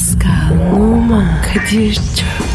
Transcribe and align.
Pascal, 0.00 0.72
Oman, 0.72 1.42
Kadir 1.42 1.94
çok 1.94 2.49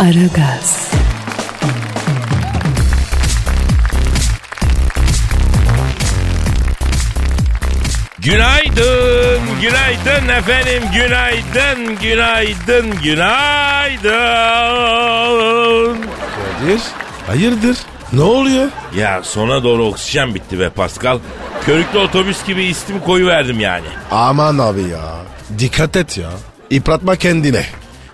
Aragaz, 0.00 0.90
Günaydın, 8.18 9.40
günaydın 9.60 10.28
efendim, 10.28 10.82
günaydın, 10.94 11.98
günaydın, 12.02 12.90
günaydın. 13.02 14.10
Kadir. 16.60 16.80
Hayırdır? 17.26 17.76
Ne 18.12 18.22
oluyor? 18.22 18.68
Ya 18.96 19.22
sona 19.22 19.64
doğru 19.64 19.84
oksijen 19.84 20.34
bitti 20.34 20.58
be 20.58 20.70
Pascal. 20.70 21.18
Körüklü 21.66 21.98
otobüs 21.98 22.46
gibi 22.46 22.64
istim 22.64 23.00
koyu 23.00 23.26
verdim 23.26 23.60
yani. 23.60 23.86
Aman 24.10 24.58
abi 24.58 24.80
ya. 24.82 25.16
Dikkat 25.58 25.96
et 25.96 26.18
ya. 26.18 26.30
İpratma 26.70 27.16
kendine. 27.16 27.64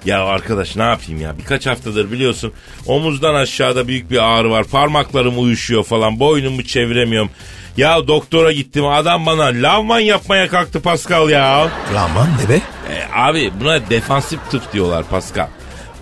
Ya 0.06 0.24
arkadaş 0.24 0.77
ne 0.77 0.83
yapayım 0.83 1.20
ya 1.20 1.38
birkaç 1.38 1.67
haftadır 1.67 2.12
biliyorsun 2.12 2.53
omuzdan 2.86 3.34
aşağıda 3.34 3.89
büyük 3.89 4.11
bir 4.11 4.19
ağrı 4.39 4.50
var 4.50 4.64
parmaklarım 4.64 5.42
uyuşuyor 5.42 5.84
falan 5.84 6.20
boynumu 6.20 6.62
çeviremiyorum. 6.64 7.31
Ya 7.77 8.08
doktora 8.08 8.53
gittim 8.53 8.86
adam 8.86 9.27
bana 9.27 9.44
lavman 9.44 10.00
yapmaya 10.00 10.48
kalktı 10.48 10.81
Pascal 10.83 11.31
ya. 11.31 11.69
Aman 11.98 12.28
ne 12.44 12.48
be? 12.48 12.55
E, 12.92 13.03
abi 13.14 13.50
buna 13.61 13.91
defansif 13.91 14.41
tıp 14.50 14.72
diyorlar 14.72 15.05
Pascal. 15.11 15.48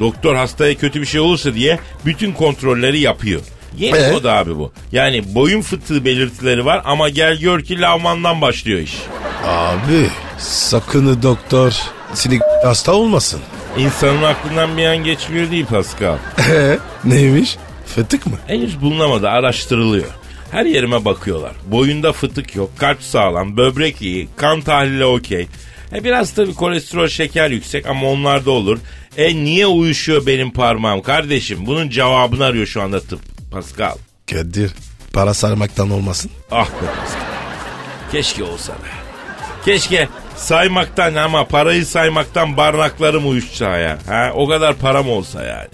Doktor 0.01 0.35
hastaya 0.35 0.75
kötü 0.75 1.01
bir 1.01 1.07
şey 1.07 1.21
olursa 1.21 1.55
diye 1.55 1.79
bütün 2.07 2.33
kontrolleri 2.33 2.99
yapıyor. 3.01 3.41
Yeni 3.79 3.97
Ee? 3.97 4.13
kod 4.13 4.25
abi 4.25 4.57
bu. 4.57 4.73
Yani 4.93 5.35
boyun 5.35 5.63
fıtığı 5.63 6.05
belirtileri 6.05 6.65
var 6.65 6.83
ama 6.85 7.09
gel 7.09 7.37
gör 7.37 7.63
ki 7.65 7.81
lavmandan 7.81 8.41
başlıyor 8.41 8.79
iş. 8.79 8.97
Abi 9.47 10.09
sakın 10.39 11.23
doktor 11.23 11.73
sinik 12.15 12.43
hasta 12.65 12.93
olmasın. 12.93 13.41
İnsanın 13.79 14.23
aklından 14.23 14.77
bir 14.77 14.87
an 14.87 14.97
geçmiyor 14.97 15.51
değil 15.51 15.67
Pascal. 15.67 16.17
Ee, 16.51 16.79
neymiş? 17.05 17.57
Fıtık 17.87 18.27
mı? 18.27 18.33
Henüz 18.47 18.81
bulunamadı 18.81 19.29
araştırılıyor. 19.29 20.07
Her 20.51 20.65
yerime 20.67 21.05
bakıyorlar. 21.05 21.53
Boyunda 21.67 22.13
fıtık 22.13 22.57
yok, 22.57 22.71
kalp 22.79 23.03
sağlam, 23.03 23.57
böbrek 23.57 24.03
iyi, 24.03 24.29
kan 24.37 24.61
tahlili 24.61 25.05
okey. 25.05 25.47
E 25.95 26.05
biraz 26.05 26.35
tabii 26.35 26.55
kolesterol 26.55 27.09
şeker 27.09 27.51
yüksek 27.51 27.87
ama 27.87 28.11
onlar 28.11 28.45
da 28.45 28.51
olur. 28.51 28.79
E 29.17 29.35
niye 29.37 29.67
uyuşuyor 29.67 30.27
benim 30.27 30.51
parmağım 30.51 31.03
kardeşim? 31.03 31.67
Bunun 31.67 31.91
cevabını 31.91 32.45
arıyor 32.45 32.67
şu 32.67 32.83
anda 32.83 33.01
tıp. 33.01 33.21
Pascal. 33.53 33.95
Kadir 34.31 34.71
para 35.13 35.35
sarmaktan 35.35 35.91
olmasın. 35.91 36.31
Ah 36.51 36.67
be 36.67 36.87
Pascal. 37.01 37.21
Keşke 38.13 38.45
olsa 38.45 38.73
be. 38.73 38.89
Keşke 39.65 40.09
saymaktan 40.37 41.15
ama 41.15 41.45
parayı 41.47 41.87
saymaktan 41.87 42.57
barnaklarım 42.57 43.31
uyuşsa 43.31 43.79
ya. 43.79 43.99
Ha, 44.09 44.31
o 44.35 44.49
kadar 44.49 44.75
param 44.75 45.09
olsa 45.11 45.43
yani. 45.45 45.69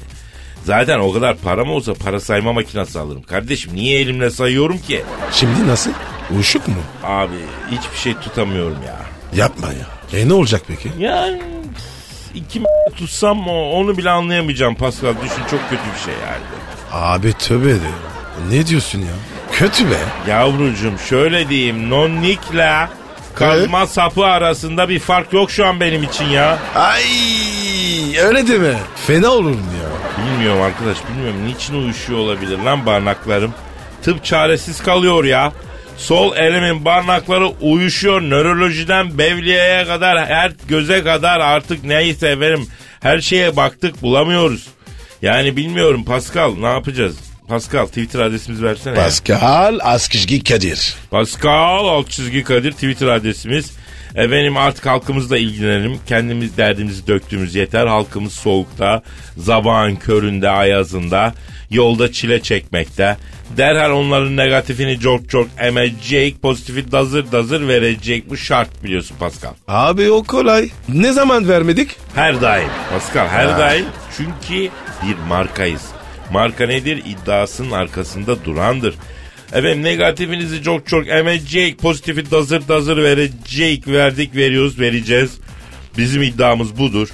Zaten 0.64 0.98
o 0.98 1.12
kadar 1.12 1.36
param 1.36 1.70
olsa 1.70 1.94
para 1.94 2.20
sayma 2.20 2.52
makinesi 2.52 2.98
alırım. 2.98 3.22
Kardeşim 3.22 3.74
niye 3.74 4.00
elimle 4.00 4.30
sayıyorum 4.30 4.78
ki? 4.78 5.02
Şimdi 5.32 5.66
nasıl? 5.68 5.90
Uyuşuk 6.34 6.68
mu? 6.68 6.74
Abi 7.04 7.34
hiçbir 7.70 7.96
şey 7.98 8.14
tutamıyorum 8.14 8.78
ya. 8.86 8.96
Yapma 9.44 9.66
ya. 9.68 10.18
E 10.20 10.28
ne 10.28 10.32
olacak 10.32 10.62
peki? 10.68 10.90
Yani 10.98 11.42
iki 12.34 12.60
m- 12.60 12.66
tutsam 12.96 13.48
o- 13.48 13.70
onu 13.72 13.96
bile 13.98 14.10
anlayamayacağım 14.10 14.74
Pascal. 14.74 15.14
Düşün 15.24 15.42
çok 15.50 15.70
kötü 15.70 15.82
bir 15.94 16.04
şey 16.04 16.14
yani. 16.14 16.42
Abi 16.92 17.32
tövbe 17.32 17.74
de. 17.74 17.90
Ne 18.50 18.66
diyorsun 18.66 18.98
ya? 18.98 19.12
Kötü 19.52 19.90
be. 19.90 19.96
Yavrucuğum 20.28 20.98
şöyle 21.08 21.48
diyeyim 21.48 21.90
nonnikle 21.90 22.88
kazma 23.40 23.86
sapı 23.86 24.24
arasında 24.24 24.88
bir 24.88 24.98
fark 24.98 25.32
yok 25.32 25.50
şu 25.50 25.66
an 25.66 25.80
benim 25.80 26.02
için 26.02 26.24
ya. 26.24 26.58
Ay 26.74 27.02
öyle 28.22 28.48
deme. 28.48 28.74
Fena 29.06 29.30
olurum 29.30 29.66
ya. 29.82 29.90
Bilmiyorum 30.24 30.62
arkadaş 30.62 30.96
bilmiyorum 31.08 31.46
niçin 31.46 31.74
uyuşuyor 31.74 32.18
olabilir 32.18 32.58
lan 32.58 32.86
barnaklarım. 32.86 33.54
Tıp 34.02 34.24
çaresiz 34.24 34.82
kalıyor 34.82 35.24
ya. 35.24 35.52
Sol 35.96 36.36
elimin 36.36 36.84
barnakları 36.84 37.46
uyuşuyor. 37.46 38.20
Nörolojiden 38.22 39.18
bevliyeye 39.18 39.84
kadar 39.84 40.26
her 40.26 40.52
göze 40.68 41.02
kadar 41.04 41.40
artık 41.40 41.84
neyse 41.84 42.28
efendim 42.28 42.66
her 43.00 43.20
şeye 43.20 43.56
baktık 43.56 44.02
bulamıyoruz. 44.02 44.66
Yani 45.22 45.56
bilmiyorum 45.56 46.04
Pascal 46.04 46.54
ne 46.54 46.66
yapacağız? 46.66 47.29
Pascal 47.50 47.86
Twitter 47.86 48.20
adresimizi 48.20 48.64
versene. 48.64 48.94
Pascal 48.94 49.78
Askışgi 49.82 50.44
Kadir. 50.44 50.94
Pascal 51.10 51.88
alt 51.88 52.10
çizgi 52.10 52.44
Kadir 52.44 52.72
Twitter 52.72 53.06
adresimiz. 53.06 53.72
Efendim 54.14 54.56
artık 54.56 54.86
halkımızla 54.86 55.38
ilgilenelim. 55.38 55.98
Kendimiz 56.06 56.56
derdimizi 56.56 57.06
döktüğümüz 57.06 57.54
yeter. 57.54 57.86
Halkımız 57.86 58.32
soğukta, 58.32 59.02
zabağın 59.36 59.96
köründe, 59.96 60.48
ayazında, 60.48 61.34
yolda 61.70 62.12
çile 62.12 62.42
çekmekte. 62.42 63.16
Derhal 63.56 63.90
onların 63.90 64.36
negatifini 64.36 65.00
çok 65.00 65.30
çok 65.30 65.48
emecek, 65.58 66.42
pozitifi 66.42 66.92
dazır 66.92 67.32
dazır 67.32 67.68
verecek. 67.68 68.30
Bu 68.30 68.36
şart 68.36 68.84
biliyorsun 68.84 69.16
Pascal. 69.20 69.52
Abi 69.68 70.10
o 70.10 70.22
kolay. 70.24 70.70
Ne 70.88 71.12
zaman 71.12 71.48
vermedik? 71.48 71.96
Her 72.14 72.40
daim. 72.40 72.68
Pascal 72.92 73.28
her 73.28 73.58
daim. 73.58 73.86
Çünkü 74.16 74.70
bir 75.02 75.16
markayız. 75.28 75.82
Marka 76.32 76.66
nedir? 76.66 77.02
İddiasının 77.06 77.70
arkasında 77.70 78.44
durandır. 78.44 78.94
Efendim 79.52 79.82
negatifinizi 79.82 80.62
çok 80.62 80.86
çok 80.86 81.08
emecek, 81.08 81.78
pozitifi 81.78 82.30
dazır 82.30 82.68
dazır 82.68 82.96
verecek, 82.96 83.88
verdik, 83.88 84.36
veriyoruz, 84.36 84.80
vereceğiz. 84.80 85.38
Bizim 85.98 86.22
iddiamız 86.22 86.78
budur. 86.78 87.08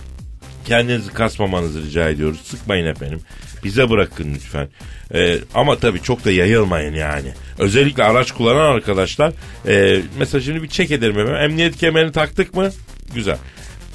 Kendinizi 0.64 1.12
kasmamanızı 1.12 1.82
rica 1.82 2.08
ediyoruz. 2.08 2.40
Sıkmayın 2.44 2.86
efendim. 2.86 3.20
Bize 3.64 3.90
bırakın 3.90 4.34
lütfen. 4.34 4.68
Ee, 5.14 5.38
ama 5.54 5.78
tabii 5.78 6.02
çok 6.02 6.24
da 6.24 6.30
yayılmayın 6.30 6.94
yani. 6.94 7.32
Özellikle 7.58 8.04
araç 8.04 8.32
kullanan 8.32 8.74
arkadaşlar. 8.74 9.32
E, 9.68 10.02
şimdi 10.44 10.62
bir 10.62 10.68
çek 10.68 10.90
ederim 10.90 11.18
efendim. 11.18 11.42
Emniyet 11.42 11.76
kemerini 11.76 12.12
taktık 12.12 12.54
mı? 12.54 12.70
Güzel. 13.14 13.38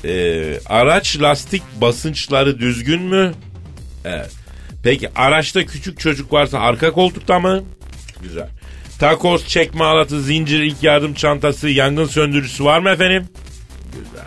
Ee, 0.05 0.59
araç 0.65 1.21
lastik 1.21 1.63
basınçları 1.81 2.59
düzgün 2.59 3.01
mü? 3.01 3.31
Evet. 4.05 4.40
Peki 4.83 5.09
araçta 5.15 5.65
küçük 5.65 5.99
çocuk 5.99 6.33
varsa 6.33 6.59
arka 6.59 6.91
koltukta 6.91 7.39
mı? 7.39 7.63
Güzel. 8.21 8.47
Takoz, 8.99 9.47
çekme 9.47 9.83
alatı, 9.83 10.21
zincir, 10.21 10.59
ilk 10.59 10.83
yardım 10.83 11.13
çantası, 11.13 11.69
yangın 11.69 12.05
söndürücüsü 12.05 12.65
var 12.65 12.79
mı 12.79 12.89
efendim? 12.89 13.29
Güzel. 13.85 14.25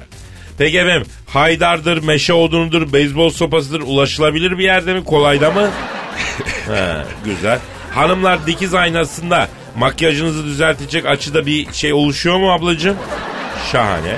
Peki 0.59 0.79
efendim 0.79 1.07
haydardır, 1.29 2.03
meşe 2.03 2.33
odunudur, 2.33 2.93
beyzbol 2.93 3.31
sopasıdır 3.31 3.81
ulaşılabilir 3.81 4.59
bir 4.59 4.65
yerde 4.65 4.95
mi? 4.95 5.05
Kolayda 5.05 5.51
mı? 5.51 5.71
He, 6.67 6.97
güzel. 7.25 7.59
Hanımlar 7.95 8.47
dikiz 8.47 8.75
aynasında 8.75 9.49
makyajınızı 9.77 10.45
düzeltecek 10.45 11.07
açıda 11.07 11.47
bir 11.47 11.73
şey 11.73 11.93
oluşuyor 11.93 12.39
mu 12.39 12.53
ablacığım? 12.53 12.97
Şahane. 13.73 14.17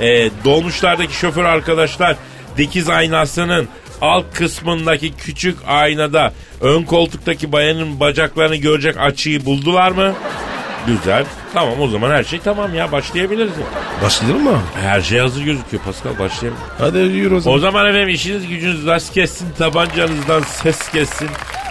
Ee, 0.00 0.30
dolmuşlardaki 0.44 1.14
şoför 1.14 1.44
arkadaşlar 1.44 2.16
dikiz 2.56 2.88
aynasının 2.88 3.68
alt 4.02 4.34
kısmındaki 4.34 5.12
küçük 5.16 5.58
aynada 5.66 6.32
ön 6.60 6.82
koltuktaki 6.82 7.52
bayanın 7.52 8.00
bacaklarını 8.00 8.56
görecek 8.56 8.96
açıyı 9.00 9.44
buldular 9.44 9.90
mı? 9.90 10.14
Güzel. 10.86 11.24
Tamam 11.54 11.80
o 11.80 11.88
zaman 11.88 12.10
her 12.10 12.24
şey 12.24 12.38
tamam 12.44 12.74
ya 12.74 12.92
başlayabiliriz. 12.92 13.50
ya. 13.58 13.64
Başlayalım 14.04 14.42
mı? 14.44 14.58
Her 14.82 15.00
şey 15.00 15.18
hazır 15.18 15.42
gözüküyor 15.42 15.82
Pascal 15.82 16.18
başlayalım. 16.18 16.58
Hadi 16.78 16.98
yürü 16.98 17.34
o 17.34 17.40
zaman. 17.40 17.56
O 17.58 17.60
zaman 17.60 17.86
efendim 17.86 18.08
işiniz 18.08 18.46
gücünüz 18.48 18.86
rast 18.86 19.14
kessin, 19.14 19.48
tabancanızdan 19.58 20.40
ses 20.42 20.88
kessin, 20.92 21.28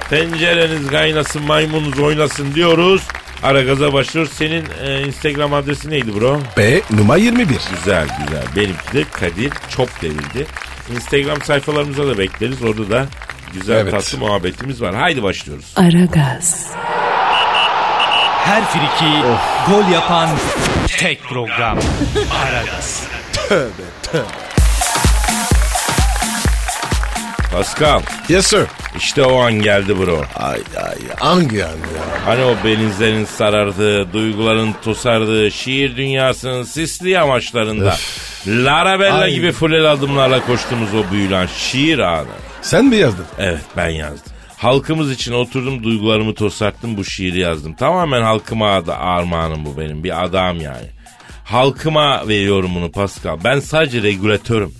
tencereniz 0.10 0.88
kaynasın, 0.88 1.44
maymununuz 1.44 2.00
oynasın 2.00 2.56
diyoruz. 2.56 3.02
Ara 3.44 3.62
gaza 3.62 3.94
başlıyoruz. 3.94 4.32
Senin 4.34 4.66
e, 4.84 5.02
Instagram 5.02 5.54
adresi 5.54 5.90
neydi 5.90 6.16
bro? 6.20 6.40
B 6.58 6.82
numara 6.92 7.18
21. 7.18 7.48
Güzel 7.48 8.08
güzel. 8.26 8.44
Benimki 8.56 8.94
de 8.94 9.04
Kadir 9.12 9.52
çok 9.76 10.02
devirdi. 10.02 10.48
Instagram 10.96 11.42
sayfalarımıza 11.42 12.08
da 12.08 12.18
bekleriz. 12.18 12.64
Orada 12.64 12.90
da 12.90 13.06
güzel 13.54 13.76
Evet. 13.78 13.92
tatlı 13.92 14.18
muhabbetimiz 14.18 14.82
var. 14.82 14.96
Haydi 14.96 15.24
başlıyoruz. 15.24 15.66
Aragaz, 15.76 16.68
Her 18.46 18.64
friki 18.66 19.22
gol 19.72 19.92
yapan 19.94 20.30
tek 21.00 21.24
program. 21.24 21.78
Aragaz. 22.44 23.04
Pascal 27.52 28.02
Yes 28.30 28.48
sir. 28.48 28.66
işte 28.98 29.24
o 29.24 29.40
an 29.42 29.54
geldi 29.54 30.00
bro. 30.00 30.22
Ay 30.36 30.62
ay 30.84 30.98
hangi 31.20 31.66
an 31.66 31.70
ya? 31.70 32.26
Hani 32.26 32.44
o 32.44 32.56
benizlerin 32.66 33.26
sarardığı, 33.26 34.14
duyguların 34.14 34.76
tosardığı, 34.84 35.52
şiir 35.52 35.96
dünyasının 35.98 36.64
sisli 36.64 37.10
yamaçlarında 37.10 37.96
Larabella 38.48 39.18
Ay. 39.20 39.34
gibi 39.34 39.52
full 39.52 39.86
adımlarla 39.86 40.46
koştuğumuz 40.46 40.94
o 40.94 41.12
büyülen 41.12 41.48
şiir 41.58 42.00
anı. 42.00 42.28
Sen 42.62 42.86
mi 42.86 42.96
yazdın? 42.96 43.26
Evet 43.40 43.62
ben 43.78 43.90
yazdım. 43.90 44.34
Halkımız 44.58 45.12
için 45.12 45.34
oturdum 45.34 45.84
duygularımı 45.84 46.36
tosarttım 46.36 46.98
bu 46.98 47.04
şiiri 47.06 47.40
yazdım. 47.40 47.74
Tamamen 47.74 48.22
halkıma 48.22 48.88
da 48.88 48.98
armağanım 48.98 49.66
bu 49.66 49.78
benim 49.80 50.04
bir 50.04 50.24
adam 50.24 50.62
yani. 50.62 50.88
Halkıma 51.44 52.28
veriyorum 52.28 52.72
bunu 52.76 52.92
Pascal. 52.92 53.38
Ben 53.44 53.60
sadece 53.60 54.04
regülatörüm. 54.04 54.74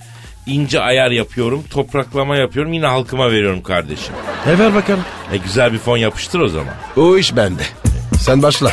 İnce 0.46 0.80
ayar 0.80 1.12
yapıyorum, 1.12 1.64
topraklama 1.70 2.36
yapıyorum 2.36 2.74
yine 2.74 2.86
halkıma 2.86 3.32
veriyorum 3.32 3.64
kardeşim. 3.64 4.14
E 4.48 4.60
ver 4.60 4.76
bakalım. 4.76 5.04
E 5.34 5.38
güzel 5.38 5.74
bir 5.74 5.78
fon 5.78 5.98
yapıştır 5.98 6.40
o 6.40 6.48
zaman. 6.48 6.74
O 6.98 7.18
iş 7.18 7.36
bende. 7.36 7.64
Sen 8.20 8.42
başla. 8.42 8.72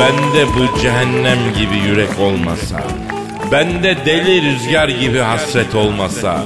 Bende 0.00 0.46
bu 0.46 0.80
cehennem 0.82 1.38
gibi 1.58 1.88
yürek 1.88 2.20
olmasa, 2.20 2.82
bende 3.52 3.96
deli 4.06 4.42
rüzgar 4.42 4.88
gibi 4.88 5.18
hasret 5.18 5.74
olmasa, 5.74 6.44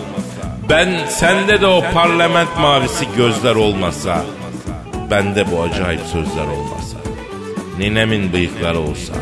ben 0.68 1.06
sende 1.08 1.60
de 1.60 1.66
o 1.66 1.84
parlament 1.94 2.58
mavisi 2.58 3.06
gözler 3.16 3.54
olmasa, 3.54 4.24
bende 5.10 5.50
bu 5.50 5.62
acayip 5.62 6.00
sözler 6.00 6.46
olmasa, 6.46 6.96
ninemin 7.78 8.32
bıyıkları 8.32 8.78
olsa, 8.78 9.12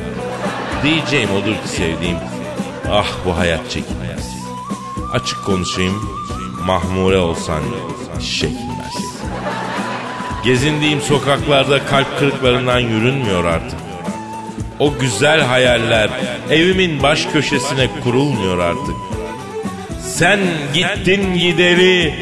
diyeceğim 0.83 1.31
odur 1.31 1.53
ki 1.53 1.69
sevdiğim, 1.69 2.17
ah 2.91 3.09
bu 3.27 3.39
hayat 3.39 3.71
çekilmez. 3.71 4.37
Açık 5.13 5.45
konuşayım, 5.45 5.95
mahmure 6.67 7.19
olsan 7.19 7.63
çekilmez. 8.41 8.95
Gezindiğim 10.45 11.01
sokaklarda 11.01 11.85
kalp 11.87 12.19
kırıklarından 12.19 12.79
yürünmüyor 12.79 13.45
artık. 13.45 13.79
O 14.79 14.99
güzel 15.01 15.41
hayaller 15.41 16.11
evimin 16.51 17.03
baş 17.03 17.27
köşesine 17.33 17.89
kurulmuyor 18.05 18.59
artık. 18.59 18.97
Sen 20.01 20.41
gittin 20.75 21.35
gideri 21.35 22.15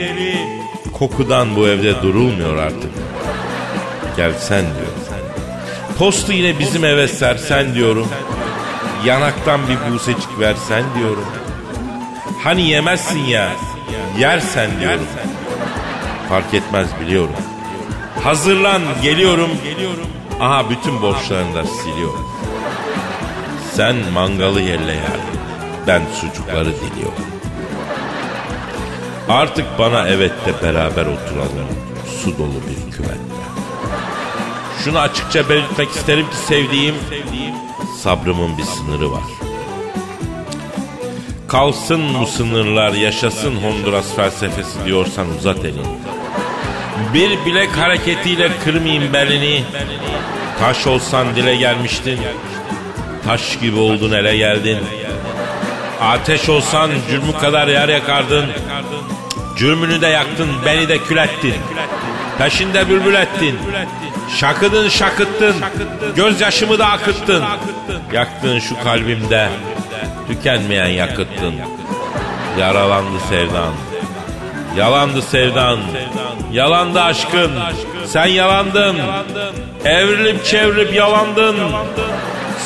kokudan 0.93 1.57
bu 1.57 1.69
evde 1.69 2.03
durulmuyor 2.03 2.57
artık. 2.57 2.91
Gelsen 4.17 4.65
diyorum. 4.65 5.01
Postu 5.99 6.33
yine 6.33 6.59
bizim 6.59 6.85
eve 6.85 7.09
sersen 7.09 7.75
diyorum. 7.75 8.09
Yanaktan 9.07 9.61
bir 9.69 9.93
busecik 9.93 10.39
versen 10.41 10.85
diyorum. 10.99 11.25
Hani 12.45 12.69
yemezsin 12.69 13.19
ya 13.19 13.49
yersen 14.19 14.81
diyorum. 14.81 15.07
Fark 16.29 16.55
etmez 16.55 16.89
biliyorum. 17.01 17.35
Hazırlan 18.25 18.83
geliyorum. 19.03 19.51
Aha 20.41 20.71
bütün 20.71 21.03
borçlarını 21.03 21.55
da 21.55 21.65
siliyorum. 21.65 22.27
Sen 23.73 23.97
mangalı 24.13 24.61
yerle 24.61 24.93
yer. 24.93 25.21
Ben 25.87 26.03
sucukları 26.21 26.73
diliyorum. 26.75 27.27
Artık 29.29 29.67
bana 29.79 30.09
evet 30.09 30.33
de 30.47 30.67
beraber 30.67 31.07
oturalım. 31.07 31.69
Su 32.23 32.39
dolu 32.39 32.61
bir 32.69 32.93
küvette. 32.93 33.36
Şunu 34.87 34.99
açıkça 34.99 35.49
belirtmek 35.49 35.91
isterim 35.91 36.31
ki 36.31 36.37
sevdiğim 36.37 36.95
sabrımın 38.03 38.59
bir 38.59 38.63
sınırı 38.63 39.13
var. 39.13 39.23
Kalsın 41.49 42.21
bu 42.21 42.27
sınırlar 42.27 42.93
yaşasın 42.93 43.57
Honduras 43.57 44.17
felsefesi 44.17 44.85
diyorsan 44.85 45.27
uzat 45.39 45.65
elini. 45.65 45.87
Bir 47.15 47.47
bilek 47.47 47.77
hareketiyle 47.77 48.51
kırmayayım 48.65 49.13
belini. 49.13 49.65
Taş 50.61 50.87
olsan 50.87 51.37
dile 51.37 51.57
gelmiştin. 51.57 52.21
Taş 53.25 53.59
gibi 53.61 53.79
oldun 53.79 54.13
ele 54.13 54.37
geldin. 54.37 54.79
Ateş 56.01 56.49
olsan 56.49 56.91
cürmü 57.11 57.33
kadar 57.33 57.69
yer 57.69 57.89
yakardın. 57.89 58.47
Cürmünü 59.57 60.01
de 60.01 60.07
yaktın, 60.07 60.49
beni 60.67 60.89
de 60.89 60.99
kül 60.99 61.17
ettin. 61.17 61.55
Peşinde 62.39 62.89
bülbül 62.89 63.15
ettin. 63.15 63.59
Şakıdın 64.29 64.89
şakıttın. 64.89 65.55
Gözyaşımı 66.17 66.79
da 66.79 66.87
akıttın. 66.87 67.45
Yaktın 68.13 68.59
şu 68.59 68.83
kalbimde. 68.85 69.49
Tükenmeyen 70.29 70.87
yakıttın. 70.87 71.55
Yaralandı 72.59 73.19
sevdan. 73.29 73.73
Yalandı 74.77 75.23
sevdan. 75.23 75.79
Yalandı 76.53 77.01
aşkın. 77.01 77.51
Sen 78.07 78.27
yalandın. 78.27 78.97
Evrilip 79.85 80.45
çevrilip 80.45 80.95
yalandın. 80.95 81.57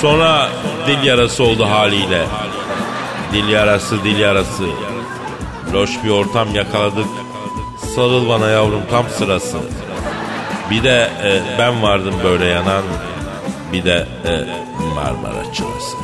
Sonra 0.01 0.49
dil 0.87 1.03
yarası 1.03 1.45
oldu 1.45 1.67
haliyle. 1.71 2.27
Dil 3.33 3.49
yarası 3.49 4.05
dil 4.05 4.19
yarası. 4.19 4.65
Loş 5.73 5.91
bir 6.05 6.11
ortam 6.11 6.55
yakaladık. 6.55 7.07
Sarıl 7.95 8.29
bana 8.29 8.49
yavrum 8.49 8.83
tam 8.91 9.05
sırası. 9.19 9.57
Bir 10.71 10.85
de 10.85 11.11
e, 11.25 11.59
ben 11.59 11.83
vardım 11.83 12.15
böyle 12.25 12.45
yanan. 12.45 12.83
Bir 13.73 13.85
de 13.85 14.07
e, 14.25 14.31
Marmara 14.95 15.53
çırası. 15.53 15.97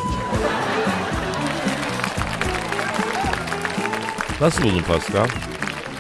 Nasıl 4.40 4.62
buldun 4.62 4.82
Pascal? 4.88 5.26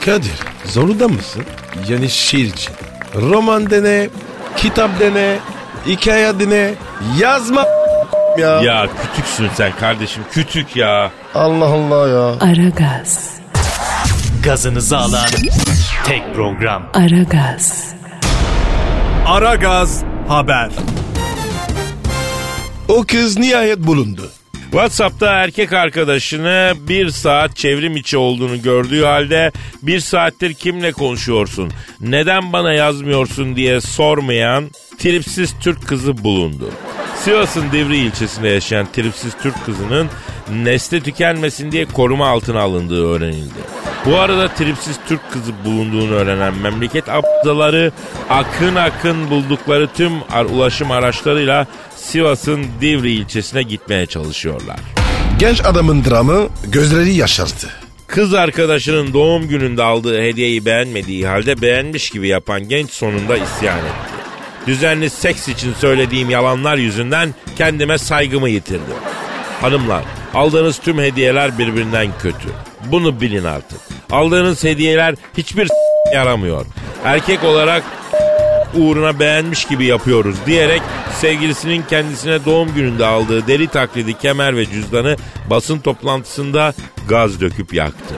Kadir 0.04 0.32
zorunda 0.64 1.08
mısın? 1.08 1.44
Yani 1.88 2.10
şiir 2.10 2.46
için. 2.46 2.74
Roman 3.14 3.70
dene, 3.70 4.08
kitap 4.56 5.00
dene, 5.00 5.38
hikaye 5.86 6.40
dene, 6.40 6.74
yazma 7.18 7.64
ya. 8.38 8.60
Ya 8.62 8.86
kütüksün 9.02 9.48
sen 9.54 9.72
kardeşim 9.80 10.22
kütük 10.32 10.76
ya. 10.76 11.10
Allah 11.34 11.64
Allah 11.66 12.08
ya. 12.08 12.24
Aragaz, 12.50 13.36
Gazınızı 14.44 14.98
alan 14.98 15.26
tek 16.04 16.34
program. 16.34 16.82
Aragaz, 16.94 17.94
Aragaz 19.26 20.04
Haber. 20.28 20.70
O 22.88 23.04
kız 23.04 23.38
nihayet 23.38 23.78
bulundu. 23.78 24.30
WhatsApp'ta 24.70 25.32
erkek 25.32 25.72
arkadaşını 25.72 26.72
bir 26.88 27.10
saat 27.10 27.56
çevrim 27.56 27.96
içi 27.96 28.18
olduğunu 28.18 28.62
gördüğü 28.62 29.04
halde 29.04 29.52
bir 29.82 30.00
saattir 30.00 30.54
kimle 30.54 30.92
konuşuyorsun, 30.92 31.70
neden 32.00 32.52
bana 32.52 32.72
yazmıyorsun 32.72 33.56
diye 33.56 33.80
sormayan 33.80 34.70
tripsiz 34.98 35.54
Türk 35.60 35.88
kızı 35.88 36.24
bulundu. 36.24 36.70
Sivas'ın 37.16 37.72
Divri 37.72 37.96
ilçesinde 37.96 38.48
yaşayan 38.48 38.86
tripsiz 38.92 39.32
Türk 39.42 39.64
kızının 39.64 40.08
nesli 40.52 41.02
tükenmesin 41.02 41.72
diye 41.72 41.84
koruma 41.84 42.28
altına 42.28 42.60
alındığı 42.60 43.06
öğrenildi. 43.06 43.75
Bu 44.06 44.16
arada 44.18 44.48
tripsiz 44.48 44.96
Türk 45.08 45.32
kızı 45.32 45.52
bulunduğunu 45.64 46.12
öğrenen 46.12 46.54
memleket 46.54 47.08
abdaları 47.08 47.92
akın 48.30 48.74
akın 48.74 49.30
buldukları 49.30 49.88
tüm 49.96 50.12
ulaşım 50.52 50.90
araçlarıyla 50.90 51.66
Sivas'ın 51.96 52.64
Divri 52.80 53.10
ilçesine 53.10 53.62
gitmeye 53.62 54.06
çalışıyorlar. 54.06 54.76
Genç 55.38 55.64
adamın 55.64 56.04
dramı 56.04 56.48
gözleri 56.66 57.14
yaşardı. 57.14 57.70
Kız 58.06 58.34
arkadaşının 58.34 59.14
doğum 59.14 59.48
gününde 59.48 59.82
aldığı 59.82 60.22
hediyeyi 60.22 60.64
beğenmediği 60.64 61.26
halde 61.26 61.62
beğenmiş 61.62 62.10
gibi 62.10 62.28
yapan 62.28 62.68
genç 62.68 62.90
sonunda 62.90 63.36
isyan 63.36 63.78
etti. 63.78 64.16
Düzenli 64.66 65.10
seks 65.10 65.48
için 65.48 65.74
söylediğim 65.74 66.30
yalanlar 66.30 66.76
yüzünden 66.76 67.34
kendime 67.58 67.98
saygımı 67.98 68.48
yitirdim. 68.48 68.96
Hanımlar, 69.60 70.02
aldığınız 70.34 70.78
tüm 70.78 70.98
hediyeler 70.98 71.58
birbirinden 71.58 72.08
kötü. 72.22 72.48
Bunu 72.92 73.20
bilin 73.20 73.44
artık. 73.44 73.78
Aldığınız 74.10 74.64
hediyeler 74.64 75.14
hiçbir 75.36 75.68
yaramıyor. 76.14 76.66
Erkek 77.04 77.44
olarak 77.44 77.82
uğruna 78.74 79.20
beğenmiş 79.20 79.64
gibi 79.64 79.84
yapıyoruz 79.84 80.36
diyerek 80.46 80.82
sevgilisinin 81.20 81.84
kendisine 81.90 82.44
doğum 82.44 82.74
gününde 82.74 83.06
aldığı 83.06 83.46
deri 83.46 83.66
taklidi 83.66 84.18
kemer 84.18 84.56
ve 84.56 84.66
cüzdanı 84.66 85.16
basın 85.50 85.78
toplantısında 85.78 86.74
gaz 87.08 87.40
döküp 87.40 87.74
yaktı. 87.74 88.14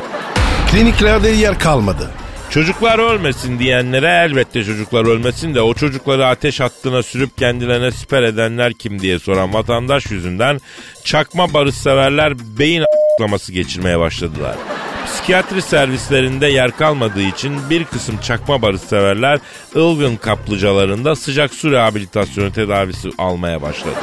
Kliniklerde 0.70 1.28
yer 1.28 1.58
kalmadı. 1.58 2.10
Çocuklar 2.50 2.98
ölmesin 2.98 3.58
diyenlere 3.58 4.08
elbette 4.08 4.64
çocuklar 4.64 5.06
ölmesin 5.06 5.54
de 5.54 5.60
o 5.60 5.74
çocukları 5.74 6.26
ateş 6.26 6.60
hattına 6.60 7.02
sürüp 7.02 7.38
kendilerine 7.38 7.90
siper 7.92 8.22
edenler 8.22 8.72
kim 8.72 9.00
diye 9.00 9.18
soran 9.18 9.54
vatandaş 9.54 10.10
yüzünden 10.10 10.60
çakma 11.04 11.54
barışseverler 11.54 12.38
beyin 12.58 12.84
a**laması 13.20 13.52
geçirmeye 13.52 13.98
başladılar. 13.98 14.56
Psikiyatri 15.06 15.62
servislerinde 15.62 16.46
yer 16.46 16.76
kalmadığı 16.76 17.22
için 17.22 17.70
bir 17.70 17.84
kısım 17.84 18.18
çakma 18.22 18.62
barışseverler 18.62 19.40
ılgın 19.76 20.16
kaplıcalarında 20.16 21.16
sıcak 21.16 21.54
su 21.54 21.70
rehabilitasyonu 21.70 22.52
tedavisi 22.52 23.08
almaya 23.18 23.62
başladı. 23.62 23.96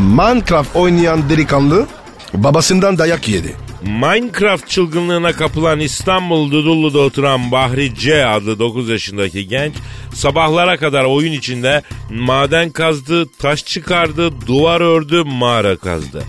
Minecraft 0.00 0.76
oynayan 0.76 1.28
delikanlı 1.28 1.86
babasından 2.34 2.98
dayak 2.98 3.28
yedi. 3.28 3.56
Minecraft 3.82 4.68
çılgınlığına 4.68 5.32
kapılan 5.32 5.80
İstanbul 5.80 6.50
Dudullu'da 6.50 6.98
oturan 6.98 7.52
Bahri 7.52 7.94
C 7.94 8.26
adlı 8.26 8.58
9 8.58 8.88
yaşındaki 8.88 9.48
genç 9.48 9.74
sabahlara 10.14 10.76
kadar 10.76 11.04
oyun 11.04 11.32
içinde 11.32 11.82
maden 12.10 12.70
kazdı, 12.70 13.28
taş 13.38 13.64
çıkardı, 13.64 14.30
duvar 14.46 14.80
ördü, 14.80 15.22
mağara 15.24 15.76
kazdı. 15.76 16.22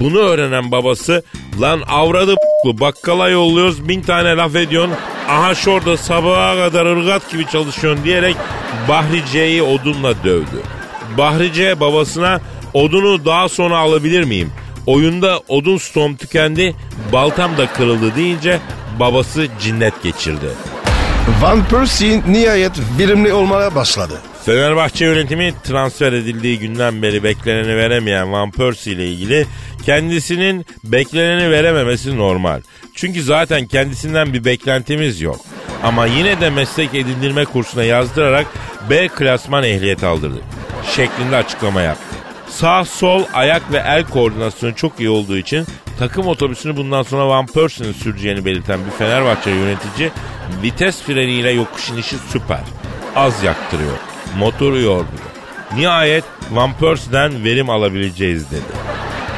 Bunu 0.00 0.18
öğrenen 0.18 0.70
babası 0.70 1.22
lan 1.60 1.82
avradı 1.88 2.34
bu 2.64 2.80
bakkala 2.80 3.28
yolluyoruz 3.28 3.88
bin 3.88 4.02
tane 4.02 4.36
laf 4.36 4.56
ediyorsun. 4.56 4.94
Aha 5.28 5.54
şurada 5.54 5.96
sabaha 5.96 6.56
kadar 6.56 6.86
ırgat 6.86 7.30
gibi 7.30 7.46
çalışıyorsun 7.46 8.04
diyerek 8.04 8.36
Bahri 8.88 9.22
C'yi 9.32 9.62
odunla 9.62 10.24
dövdü. 10.24 10.62
Bahri 11.18 11.52
C 11.52 11.80
babasına 11.80 12.40
odunu 12.74 13.24
daha 13.24 13.48
sonra 13.48 13.78
alabilir 13.78 14.24
miyim? 14.24 14.50
Oyunda 14.86 15.40
odun 15.48 15.76
stom 15.76 16.16
tükendi, 16.16 16.74
baltam 17.12 17.58
da 17.58 17.66
kırıldı 17.66 18.16
deyince 18.16 18.60
babası 19.00 19.46
cinnet 19.60 20.02
geçirdi. 20.02 20.46
Van 21.28 21.64
Persie 21.68 22.22
nihayet 22.28 22.72
verimli 22.98 23.32
olmaya 23.32 23.74
başladı. 23.74 24.20
Fenerbahçe 24.44 25.04
yönetimi 25.04 25.54
transfer 25.64 26.12
edildiği 26.12 26.58
günden 26.58 27.02
beri 27.02 27.22
bekleneni 27.22 27.76
veremeyen 27.76 28.32
Van 28.32 28.50
Persie 28.50 28.92
ile 28.92 29.08
ilgili 29.08 29.46
kendisinin 29.84 30.66
bekleneni 30.84 31.50
verememesi 31.50 32.18
normal. 32.18 32.60
Çünkü 32.94 33.22
zaten 33.22 33.66
kendisinden 33.66 34.32
bir 34.32 34.44
beklentimiz 34.44 35.20
yok. 35.20 35.40
Ama 35.82 36.06
yine 36.06 36.40
de 36.40 36.50
meslek 36.50 36.94
edindirme 36.94 37.44
kursuna 37.44 37.84
yazdırarak 37.84 38.46
B 38.90 39.08
klasman 39.08 39.64
ehliyet 39.64 40.04
aldırdık. 40.04 40.42
Şeklinde 40.96 41.36
açıklama 41.36 41.82
yaptı. 41.82 42.16
Sağ, 42.48 42.84
sol, 42.84 43.22
ayak 43.32 43.72
ve 43.72 43.82
el 43.86 44.04
koordinasyonu 44.04 44.74
çok 44.74 45.00
iyi 45.00 45.08
olduğu 45.08 45.36
için 45.36 45.66
takım 45.98 46.26
otobüsünü 46.26 46.76
bundan 46.76 47.02
sonra 47.02 47.28
Van 47.28 47.46
Persie'nin 47.46 47.92
süreceğini 47.92 48.44
belirten 48.44 48.80
bir 48.86 48.90
Fenerbahçe 48.90 49.50
yönetici 49.50 50.10
vites 50.62 51.02
freniyle 51.02 51.50
yokuş 51.50 51.90
inişi 51.90 52.16
süper. 52.32 52.60
Az 53.16 53.42
yaktırıyor. 53.42 53.96
Motoru 54.38 54.78
yormuyor. 54.78 55.34
Nihayet 55.76 56.24
Van 56.50 56.72
Persie'den 56.72 57.44
verim 57.44 57.70
alabileceğiz 57.70 58.50
dedi. 58.50 58.94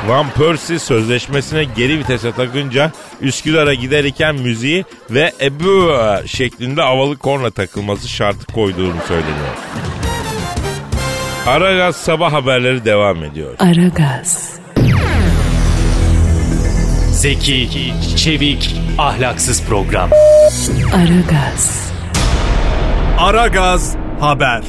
Van 0.08 0.30
Persie 0.30 0.78
sözleşmesine 0.78 1.64
geri 1.64 1.98
vitese 1.98 2.32
takınca 2.32 2.92
Üsküdar'a 3.20 3.74
giderken 3.74 4.34
müziği 4.34 4.84
ve 5.10 5.32
ebu 5.40 5.92
şeklinde 6.26 6.82
havalı 6.82 7.16
korna 7.16 7.50
takılması 7.50 8.08
şartı 8.08 8.46
koyduğunu 8.46 8.96
söyleniyor. 9.08 9.56
Aragaz 11.46 11.96
sabah 11.96 12.32
haberleri 12.32 12.84
devam 12.84 13.24
ediyor. 13.24 13.54
Aragaz, 13.58 14.55
Zeki, 17.16 17.92
çevik, 18.16 18.76
ahlaksız 18.98 19.62
program. 19.62 20.10
Aragaz, 20.94 21.92
Aragaz 23.18 23.96
haber. 24.20 24.62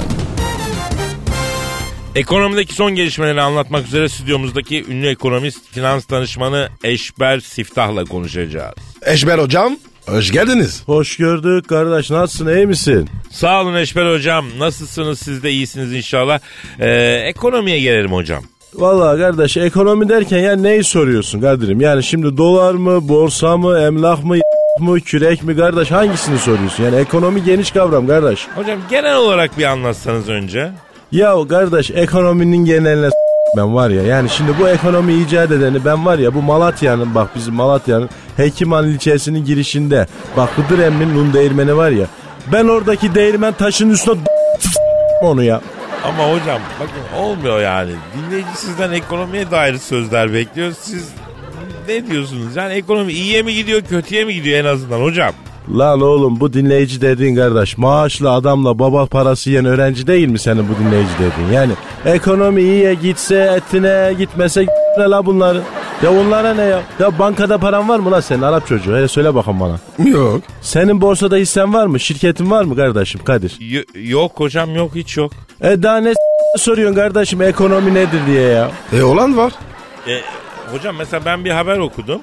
Ekonomideki 2.16 2.74
son 2.74 2.96
gelişmeleri 2.96 3.42
anlatmak 3.42 3.86
üzere 3.86 4.10
stüdyomuzdaki 4.10 4.86
ünlü 4.89 5.08
ekonomist, 5.08 5.72
finans 5.72 6.10
danışmanı 6.10 6.70
Eşber 6.84 7.39
Siftah'la 7.39 8.06
konuşacağız. 8.06 8.75
Eşber 9.06 9.39
hocam 9.39 9.77
hoş 10.06 10.32
geldiniz. 10.32 10.84
Hoş 10.86 11.18
gördük 11.18 11.70
kardeş. 11.70 12.10
Nasılsın 12.10 12.56
iyi 12.56 12.68
misin? 12.68 13.10
Sağ 13.32 13.62
olun 13.62 13.75
Eşber 13.75 14.13
Hocam. 14.13 14.46
Nasılsınız? 14.60 15.20
Siz 15.20 15.44
de 15.44 15.51
iyisiniz 15.51 15.94
inşallah. 15.94 16.39
Ee, 16.80 17.22
ekonomiye 17.25 17.80
gelelim 17.80 18.12
hocam. 18.12 18.44
Vallahi 18.77 19.19
kardeş 19.19 19.57
ekonomi 19.57 20.10
derken 20.10 20.38
ya 20.38 20.55
neyi 20.55 20.84
soruyorsun 20.84 21.41
Kadir'im? 21.41 21.81
Yani 21.81 22.03
şimdi 22.03 22.38
dolar 22.38 22.74
mı, 22.74 23.10
borsa 23.10 23.57
mı, 23.57 23.79
emlak 23.79 24.24
mı, 24.24 24.36
mı, 24.79 25.00
kürek 25.00 25.43
mi 25.43 25.57
kardeş 25.57 25.91
hangisini 25.91 26.38
soruyorsun? 26.38 26.84
Yani 26.84 26.96
ekonomi 26.96 27.43
geniş 27.43 27.72
kavram 27.72 28.07
kardeş. 28.07 28.48
Hocam 28.55 28.79
genel 28.89 29.17
olarak 29.17 29.57
bir 29.57 29.63
anlatsanız 29.63 30.29
önce. 30.29 30.72
Ya 31.12 31.36
kardeş 31.50 31.91
ekonominin 31.91 32.65
geneline 32.65 33.10
ben 33.57 33.75
var 33.75 33.89
ya 33.89 34.03
yani 34.03 34.29
şimdi 34.29 34.51
bu 34.60 34.69
ekonomi 34.69 35.13
icat 35.13 35.51
edeni 35.51 35.86
ben 35.86 36.05
var 36.05 36.19
ya 36.19 36.34
bu 36.34 36.41
Malatya'nın 36.41 37.15
bak 37.15 37.29
bizim 37.36 37.53
Malatya'nın 37.53 38.10
Hekiman 38.38 38.88
ilçesinin 38.88 39.46
girişinde 39.46 40.07
bak 40.38 40.50
Hıdır 40.55 40.84
Emmi'nin 40.84 41.15
un 41.15 41.34
değirmeni 41.34 41.77
var 41.77 41.91
ya 41.91 42.05
ben 42.53 42.67
oradaki 42.67 43.15
değirmen 43.15 43.53
taşının 43.53 43.93
üstüne 43.93 44.15
onu 45.22 45.43
ya. 45.43 45.62
Ama 46.06 46.24
hocam 46.32 46.62
bakın 46.80 47.18
olmuyor 47.24 47.62
yani. 47.62 47.92
Dinleyici 48.18 48.50
sizden 48.56 48.92
ekonomiye 48.92 49.51
dair 49.51 49.77
sözler 49.77 50.34
bekliyor. 50.34 50.74
Siz 50.82 51.10
ne 51.88 52.08
diyorsunuz? 52.08 52.56
Yani 52.56 52.74
ekonomi 52.74 53.13
iyiye 53.13 53.42
mi 53.42 53.54
gidiyor 53.54 53.82
kötüye 53.82 54.25
mi 54.25 54.34
gidiyor 54.34 54.60
en 54.60 54.66
azından 54.66 55.01
hocam? 55.01 55.32
Lan 55.77 56.01
oğlum 56.01 56.39
bu 56.39 56.54
dinleyici 56.54 57.01
dediğin 57.01 57.36
kardeş 57.36 57.77
maaşlı 57.77 58.32
adamla 58.32 58.80
baba 58.80 59.06
parası 59.06 59.50
yiyen 59.50 59.66
öğrenci 59.66 60.08
değil 60.08 60.27
mi 60.27 60.39
senin 60.39 60.66
bu 60.70 60.86
dinleyici 60.86 61.10
dediğin? 61.20 61.51
Yani 61.54 61.72
ekonomi 62.06 62.62
iyiye 62.62 62.94
gitse 62.94 63.54
etine 63.58 64.13
gitmese 64.18 64.66
ne 64.98 65.04
la 65.04 65.25
bunların? 65.25 65.63
Ya 66.04 66.12
onlara 66.12 66.54
ne 66.54 66.62
ya? 66.62 66.82
Ya 67.00 67.20
bankada 67.20 67.58
paran 67.58 67.89
var 67.89 68.00
mı 68.00 68.12
lan 68.12 68.20
senin 68.20 68.42
Arap 68.42 68.68
çocuğu? 68.68 68.96
Hele 68.98 69.08
söyle 69.08 69.36
bakalım 69.36 69.60
bana. 69.60 69.80
Yok. 70.10 70.42
Senin 70.62 71.01
borsada 71.01 71.36
hissen 71.36 71.74
var 71.74 71.86
mı? 71.86 72.00
Şirketin 72.00 72.51
var 72.51 72.63
mı 72.63 72.75
kardeşim 72.75 73.24
Kadir? 73.24 73.56
Y- 73.60 73.86
yok 73.96 74.32
hocam 74.39 74.75
yok 74.75 74.92
hiç 74.96 75.18
yok. 75.18 75.32
E 75.62 75.84
daha 75.84 75.98
ne 75.98 76.10
s- 76.10 76.63
soruyorsun 76.63 76.96
kardeşim 76.96 77.42
ekonomi 77.42 77.94
nedir 77.94 78.20
diye 78.27 78.42
ya? 78.42 78.72
E 78.94 79.04
olan 79.04 79.38
var. 79.38 79.51
E, 80.08 80.22
hocam 80.72 80.96
mesela 80.96 81.25
ben 81.25 81.46
bir 81.46 81.51
haber 81.51 81.77
okudum. 81.77 82.22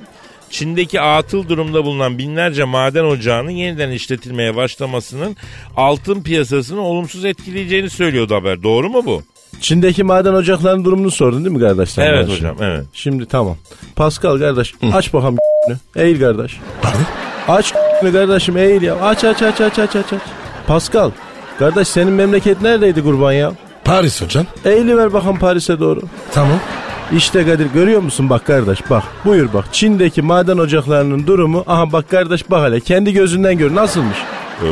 Çin'deki 0.51 1.01
atıl 1.01 1.49
durumda 1.49 1.85
bulunan 1.85 2.19
binlerce 2.19 2.65
maden 2.65 3.05
ocağının 3.05 3.51
yeniden 3.51 3.91
işletilmeye 3.91 4.57
başlamasının 4.57 5.37
altın 5.77 6.23
piyasasını 6.23 6.81
olumsuz 6.81 7.25
etkileyeceğini 7.25 7.91
söylüyordu 7.91 8.35
haber. 8.35 8.63
Doğru 8.63 8.91
mu 8.91 9.03
bu? 9.07 9.23
Çin'deki 9.61 10.05
maden 10.05 10.35
ocaklarının 10.35 10.85
durumunu 10.85 11.11
sordun 11.11 11.45
değil 11.45 11.57
mi 11.57 11.63
kardeş? 11.63 11.99
evet 11.99 12.27
bana 12.29 12.37
hocam 12.37 12.57
evet. 12.61 12.85
Şimdi 12.93 13.27
tamam. 13.27 13.57
Pascal 13.97 14.39
kardeş 14.39 14.75
aç 14.93 15.15
bakalım 15.15 15.37
Eğil 15.97 16.21
kardeş. 16.21 16.61
Pardon? 16.83 17.01
Aç 17.49 17.73
kardeşim 18.13 18.57
eğil 18.57 18.83
ya. 18.83 18.95
Aç 18.97 19.25
aç 19.25 19.43
aç 19.43 19.61
aç 19.61 19.79
aç 19.79 19.97
aç 19.97 20.13
aç. 20.13 20.21
Pascal. 20.67 21.11
Kardeş 21.59 21.89
senin 21.89 22.13
memleket 22.13 22.63
neredeydi 22.63 23.03
kurban 23.03 23.33
ya? 23.33 23.53
Paris 23.85 24.23
hocam. 24.23 24.47
Eğili 24.65 24.97
ver 24.97 25.13
bakalım 25.13 25.39
Paris'e 25.39 25.81
doğru. 25.81 26.01
Tamam. 26.33 26.59
İşte 27.17 27.45
Kadir 27.47 27.67
görüyor 27.67 28.01
musun 28.01 28.31
bak 28.31 28.47
kardeş 28.47 28.91
bak. 28.91 29.03
Buyur 29.25 29.49
bak 29.55 29.65
Çin'deki 29.73 30.23
maden 30.23 30.59
ocaklarının 30.59 31.27
durumu. 31.27 31.65
Aha 31.67 31.93
bak 31.93 32.11
kardeş 32.11 32.51
bak 32.51 32.67
hele 32.67 32.81
kendi 32.81 33.13
gözünden 33.13 33.59
gör 33.59 33.75
nasılmış. 33.75 34.17
Ee, 34.63 34.67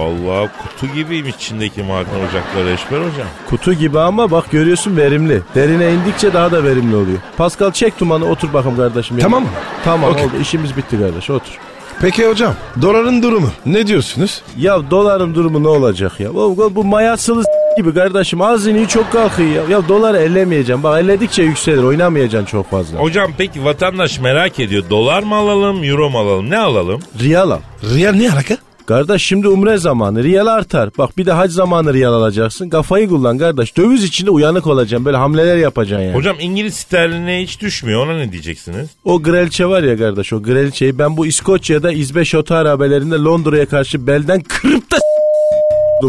vallahi 0.00 0.48
kutu 0.62 0.94
gibiymiş 0.94 1.34
Çin'deki 1.38 1.82
maden 1.82 2.28
ocakları 2.28 2.70
Eşber 2.70 2.96
hocam. 2.98 3.28
Kutu 3.50 3.72
gibi 3.72 3.98
ama 4.00 4.30
bak 4.30 4.50
görüyorsun 4.50 4.96
verimli. 4.96 5.40
Derine 5.54 5.92
indikçe 5.92 6.32
daha 6.32 6.52
da 6.52 6.64
verimli 6.64 6.96
oluyor. 6.96 7.18
Pascal 7.36 7.72
çek 7.72 7.98
tumanı 7.98 8.24
otur 8.24 8.52
bakalım 8.52 8.76
kardeşim. 8.76 9.18
ya. 9.18 9.22
Tamam 9.22 9.42
mı? 9.42 9.48
Tamam 9.84 10.10
Okey. 10.10 10.24
oldu 10.24 10.32
işimiz 10.42 10.76
bitti 10.76 10.98
kardeş 10.98 11.30
otur. 11.30 11.52
Peki 12.00 12.26
hocam 12.28 12.54
doların 12.82 13.22
durumu 13.22 13.50
ne 13.66 13.86
diyorsunuz? 13.86 14.42
Ya 14.58 14.90
doların 14.90 15.34
durumu 15.34 15.62
ne 15.62 15.68
olacak 15.68 16.20
ya? 16.20 16.34
Bu, 16.34 16.70
bu 16.74 16.84
mayasılı 16.84 17.42
s- 17.44 17.50
gibi 17.76 17.94
kardeşim 17.94 18.40
iniyor 18.40 18.86
çok 18.88 19.12
kalkıyor 19.12 19.48
ya. 19.50 19.62
Ya 19.70 19.88
doları 19.88 20.18
ellemeyeceğim. 20.18 20.82
Bak 20.82 21.02
elledikçe 21.02 21.42
yükselir 21.42 21.82
oynamayacaksın 21.82 22.46
çok 22.46 22.70
fazla. 22.70 22.98
Hocam 22.98 23.30
peki 23.38 23.64
vatandaş 23.64 24.20
merak 24.20 24.60
ediyor. 24.60 24.84
Dolar 24.90 25.22
mı 25.22 25.34
alalım, 25.34 25.84
euro 25.84 26.10
mu 26.10 26.18
alalım? 26.18 26.50
Ne 26.50 26.58
alalım? 26.58 27.00
Riyal 27.20 27.50
al. 27.50 27.58
Riyal 27.94 28.12
ne 28.12 28.32
alaka? 28.32 28.56
Kardeş 28.90 29.22
şimdi 29.22 29.48
umre 29.48 29.78
zamanı 29.78 30.22
riyal 30.22 30.46
artar. 30.46 30.90
Bak 30.98 31.18
bir 31.18 31.26
de 31.26 31.32
hac 31.32 31.52
zamanı 31.52 31.94
riyal 31.94 32.12
alacaksın. 32.12 32.70
Kafayı 32.70 33.08
kullan 33.08 33.38
kardeş. 33.38 33.76
Döviz 33.76 34.04
içinde 34.04 34.30
uyanık 34.30 34.66
olacaksın. 34.66 35.04
Böyle 35.04 35.16
hamleler 35.16 35.56
yapacaksın 35.56 36.04
yani. 36.04 36.16
Hocam 36.16 36.36
İngiliz 36.40 36.74
sterline 36.74 37.42
hiç 37.42 37.60
düşmüyor. 37.60 38.06
Ona 38.06 38.16
ne 38.16 38.32
diyeceksiniz? 38.32 38.88
O 39.04 39.22
grelçe 39.22 39.66
var 39.66 39.82
ya 39.82 39.96
kardeş 39.96 40.32
o 40.32 40.42
grelçeyi 40.42 40.98
ben 40.98 41.16
bu 41.16 41.26
İskoçya'da 41.26 41.92
İzbeş 41.92 42.34
Oto 42.34 42.54
haberlerinde 42.54 43.14
Londra'ya 43.14 43.66
karşı 43.66 44.06
belden 44.06 44.40
kırıp 44.40 44.92
da 44.92 44.96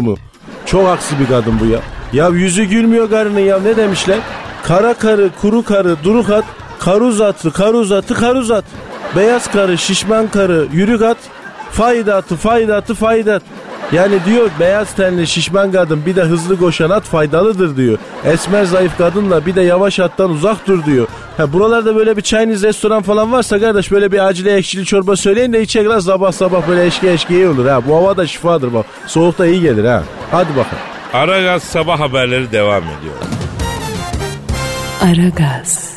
mu? 0.00 0.16
Çok 0.66 0.88
aksi 0.88 1.18
bir 1.18 1.26
kadın 1.26 1.60
bu 1.60 1.66
ya. 1.66 1.80
Ya 2.12 2.28
yüzü 2.28 2.64
gülmüyor 2.64 3.10
karının 3.10 3.40
ya 3.40 3.60
ne 3.60 3.76
demişler? 3.76 4.18
Kara 4.64 4.94
karı, 4.94 5.30
kuru 5.40 5.62
karı, 5.62 5.96
duruk 6.04 6.30
at, 6.30 6.44
karuz 6.78 7.20
atı, 7.20 7.52
karuz 7.52 7.92
atı, 7.92 8.14
karuz 8.14 8.50
at. 8.50 8.64
Beyaz 9.16 9.50
karı, 9.50 9.78
şişman 9.78 10.28
karı, 10.28 10.66
yürük 10.72 11.02
at, 11.02 11.18
faydatı, 11.72 12.36
faydatı, 12.36 12.94
faydat. 12.94 13.42
Yani 13.92 14.14
diyor 14.26 14.50
beyaz 14.60 14.92
tenli 14.94 15.26
şişman 15.26 15.72
kadın 15.72 16.06
bir 16.06 16.16
de 16.16 16.22
hızlı 16.22 16.58
koşan 16.58 16.90
at 16.90 17.04
faydalıdır 17.04 17.76
diyor. 17.76 17.98
Esmer 18.24 18.64
zayıf 18.64 18.98
kadınla 18.98 19.46
bir 19.46 19.54
de 19.54 19.62
yavaş 19.62 20.00
attan 20.00 20.30
uzak 20.30 20.66
dur 20.66 20.84
diyor. 20.84 21.06
Ha 21.36 21.52
buralarda 21.52 21.96
böyle 21.96 22.16
bir 22.16 22.22
Chinese 22.22 22.68
restoran 22.68 23.02
falan 23.02 23.32
varsa 23.32 23.60
kardeş 23.60 23.90
böyle 23.90 24.12
bir 24.12 24.26
acile 24.26 24.54
ekşili 24.54 24.84
çorba 24.84 25.16
söyleyin 25.16 25.52
de 25.52 25.62
içecek 25.62 25.88
lan 25.88 25.98
sabah 25.98 26.32
sabah 26.32 26.68
böyle 26.68 26.86
eşki 26.86 27.08
eşki 27.10 27.34
iyi 27.34 27.48
olur 27.48 27.66
ha. 27.66 27.80
Bu 27.88 27.96
hava 27.96 28.16
da 28.16 28.26
şifadır 28.26 28.74
bak. 28.74 28.86
Soğukta 29.06 29.46
iyi 29.46 29.60
gelir 29.60 29.84
ha. 29.84 30.02
Hadi 30.30 30.50
bakalım. 30.50 30.82
Aragaz 31.12 31.62
sabah 31.62 32.00
haberleri 32.00 32.52
devam 32.52 32.82
ediyor. 32.82 33.14
Aragaz, 35.02 35.91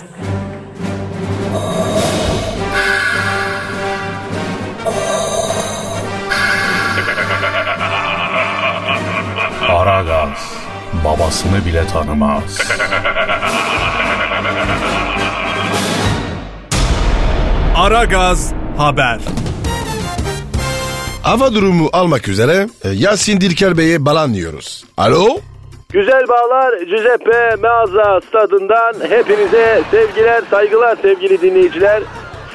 Aragaz 9.70 10.54
babasını 11.06 11.66
bile 11.66 11.88
tanımaz. 11.88 12.60
Aragaz 17.76 18.54
Haber. 18.78 19.20
Hava 21.24 21.54
durumu 21.54 21.90
almak 21.94 22.28
üzere 22.28 22.68
e, 22.84 22.90
Yasin 22.90 23.42
Dilker 23.42 23.78
Bey'e 23.78 24.06
bağlanıyoruz. 24.06 24.84
Alo? 24.98 25.28
Güzel 25.90 26.28
bağlar 26.28 26.78
Giuseppe 26.82 27.56
Meazza 27.62 28.22
stadından 28.28 28.94
hepinize 29.10 29.82
sevgiler 29.92 30.42
saygılar 30.52 30.98
sevgili 31.02 31.42
dinleyiciler. 31.42 32.04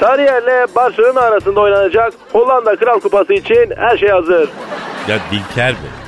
Sarıyer'le 0.00 0.74
Barcelona 0.74 1.20
arasında 1.20 1.60
oynanacak 1.60 2.12
Hollanda 2.32 2.76
Kral 2.76 3.00
Kupası 3.00 3.32
için 3.34 3.72
her 3.76 3.98
şey 3.98 4.08
hazır. 4.08 4.48
Ya 5.08 5.18
Dilker 5.30 5.72
Bey. 5.72 5.99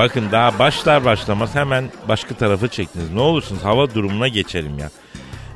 Bakın 0.00 0.28
daha 0.32 0.58
başlar 0.58 1.04
başlamaz 1.04 1.54
hemen 1.54 1.84
başka 2.08 2.34
tarafı 2.34 2.68
çektiniz. 2.68 3.12
Ne 3.12 3.20
olursunuz 3.20 3.64
hava 3.64 3.94
durumuna 3.94 4.28
geçelim 4.28 4.78
ya. 4.78 4.90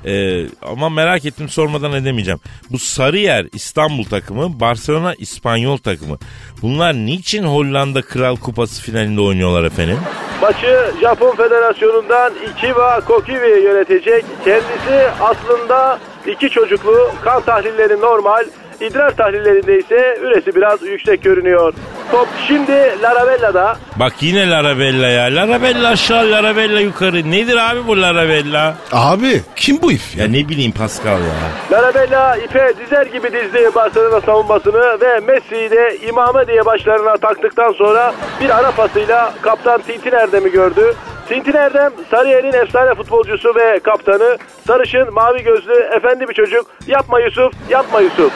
Ee, 0.05 0.47
ama 0.63 0.89
merak 0.89 1.25
ettim 1.25 1.49
sormadan 1.49 1.93
edemeyeceğim. 1.93 2.41
Bu 2.71 2.79
Sarıyer 2.79 3.47
İstanbul 3.53 4.05
takımı, 4.05 4.61
Barcelona 4.61 5.15
İspanyol 5.15 5.77
takımı. 5.77 6.19
Bunlar 6.63 6.95
niçin 6.95 7.45
Hollanda 7.45 8.03
Kral 8.03 8.37
Kupası 8.37 8.83
finalinde 8.83 9.21
oynuyorlar 9.21 9.65
efendim? 9.65 9.99
Maçı 10.43 10.91
Japon 11.01 11.37
Federasyonu'ndan 11.37 12.33
Ichiba 12.35 13.01
Kokivi 13.01 13.63
yönetecek. 13.63 14.25
Kendisi 14.45 15.11
aslında 15.21 15.99
iki 16.27 16.51
çocuklu 16.51 17.11
kan 17.23 17.43
tahlilleri 17.43 18.01
normal. 18.01 18.45
İdrar 18.81 19.17
tahlillerinde 19.17 19.79
ise 19.79 20.19
üresi 20.23 20.55
biraz 20.55 20.83
yüksek 20.83 21.23
görünüyor. 21.23 21.75
Top 22.13 22.29
şimdi 22.49 22.73
Larabella'da. 23.03 23.77
Bak 23.97 24.13
yine 24.21 24.51
Larabella 24.51 25.07
ya. 25.09 25.25
Larabella 25.25 25.89
aşağı, 25.89 26.31
Larabella 26.31 26.81
yukarı. 26.81 27.31
Nedir 27.31 27.57
abi 27.71 27.87
bu 27.87 28.03
Larabella? 28.03 28.75
Abi 28.93 29.43
kim 29.57 29.83
bu 29.83 29.93
if? 29.93 30.17
Ya 30.17 30.29
ne 30.29 30.49
bileyim 30.49 30.73
Pascal 30.73 31.19
ya. 31.21 31.35
Larabella 31.73 32.37
ipe 32.37 32.73
dizer 32.85 33.07
gibi 33.07 33.33
dizdi 33.33 33.71
Barcelona 33.75 34.21
savunmasını 34.21 35.01
ve 35.01 35.21
Messi'yi 35.21 35.71
de 35.71 35.99
imame 36.09 36.47
diye 36.47 36.65
başlarına 36.65 37.17
taktıktan 37.17 37.73
sonra 37.73 38.15
bir 38.41 38.51
ara 38.51 38.71
pasıyla 38.71 39.35
kaptan 39.43 39.81
Tintin 39.83 40.13
Erdem'i 40.13 40.51
gördü. 40.51 40.95
Tintin 41.29 41.53
Erdem 41.55 41.93
Sarıyer'in 42.11 42.53
efsane 42.53 42.95
futbolcusu 42.95 43.55
ve 43.55 43.79
kaptanı. 43.79 44.39
Sarışın 44.67 45.15
mavi 45.15 45.43
gözlü 45.43 45.73
efendi 45.97 46.29
bir 46.29 46.35
çocuk. 46.35 46.67
Yapma 46.87 47.21
Yusuf, 47.21 47.53
yapma 47.71 48.01
Yusuf. 48.01 48.33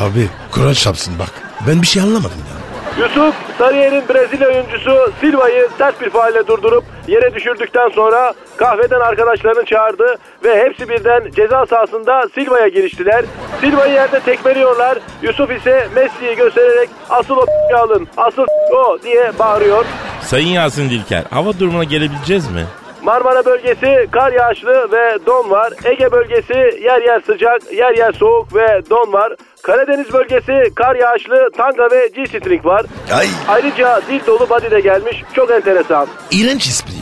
Abi 0.00 0.28
Kur'an 0.50 0.72
çarpsın 0.72 1.14
bak. 1.18 1.28
Ben 1.68 1.82
bir 1.82 1.86
şey 1.86 2.02
anlamadım 2.02 2.42
ya. 2.50 2.64
Yusuf 3.04 3.34
Sarıyer'in 3.58 4.08
Brezilya 4.08 4.48
oyuncusu 4.48 5.12
Silva'yı 5.20 5.68
sert 5.78 6.00
bir 6.00 6.10
faalle 6.10 6.46
durdurup 6.46 6.84
yere 7.06 7.34
düşürdükten 7.34 7.88
sonra 7.88 8.34
kahveden 8.56 9.00
arkadaşlarını 9.00 9.64
çağırdı 9.64 10.16
ve 10.44 10.64
hepsi 10.64 10.88
birden 10.88 11.30
ceza 11.30 11.66
sahasında 11.66 12.28
Silva'ya 12.34 12.68
giriştiler. 12.68 13.24
Silva'yı 13.60 13.92
yerde 13.92 14.20
tekmeliyorlar. 14.20 14.98
Yusuf 15.22 15.50
ise 15.50 15.88
Messi'yi 15.94 16.36
göstererek 16.36 16.90
asıl 17.10 17.36
o 17.36 17.46
alın, 17.76 18.08
asıl 18.16 18.46
o 18.72 18.98
diye 19.02 19.32
bağırıyor. 19.38 19.84
Sayın 20.26 20.48
Yasin 20.48 20.90
Dilker 20.90 21.22
hava 21.30 21.58
durumuna 21.58 21.84
gelebileceğiz 21.84 22.48
mi? 22.50 22.64
Marmara 23.02 23.44
bölgesi 23.44 24.08
kar 24.10 24.32
yağışlı 24.32 24.88
ve 24.92 25.18
don 25.26 25.50
var. 25.50 25.72
Ege 25.84 26.12
bölgesi 26.12 26.80
yer 26.84 27.02
yer 27.02 27.20
sıcak, 27.26 27.72
yer 27.72 27.96
yer 27.98 28.12
soğuk 28.12 28.54
ve 28.54 28.82
don 28.90 29.12
var. 29.12 29.32
Karadeniz 29.62 30.12
bölgesi 30.12 30.74
kar 30.74 30.96
yağışlı, 30.96 31.50
tanga 31.56 31.90
ve 31.90 32.06
G-string 32.16 32.64
var. 32.66 32.86
Ay 33.12 33.26
Ayrıca 33.48 34.00
dil 34.08 34.20
dolu 34.26 34.48
body 34.50 34.70
de 34.70 34.80
gelmiş. 34.80 35.22
Çok 35.34 35.50
enteresan. 35.50 36.06
iğrenç 36.30 36.66
espri. 36.68 36.92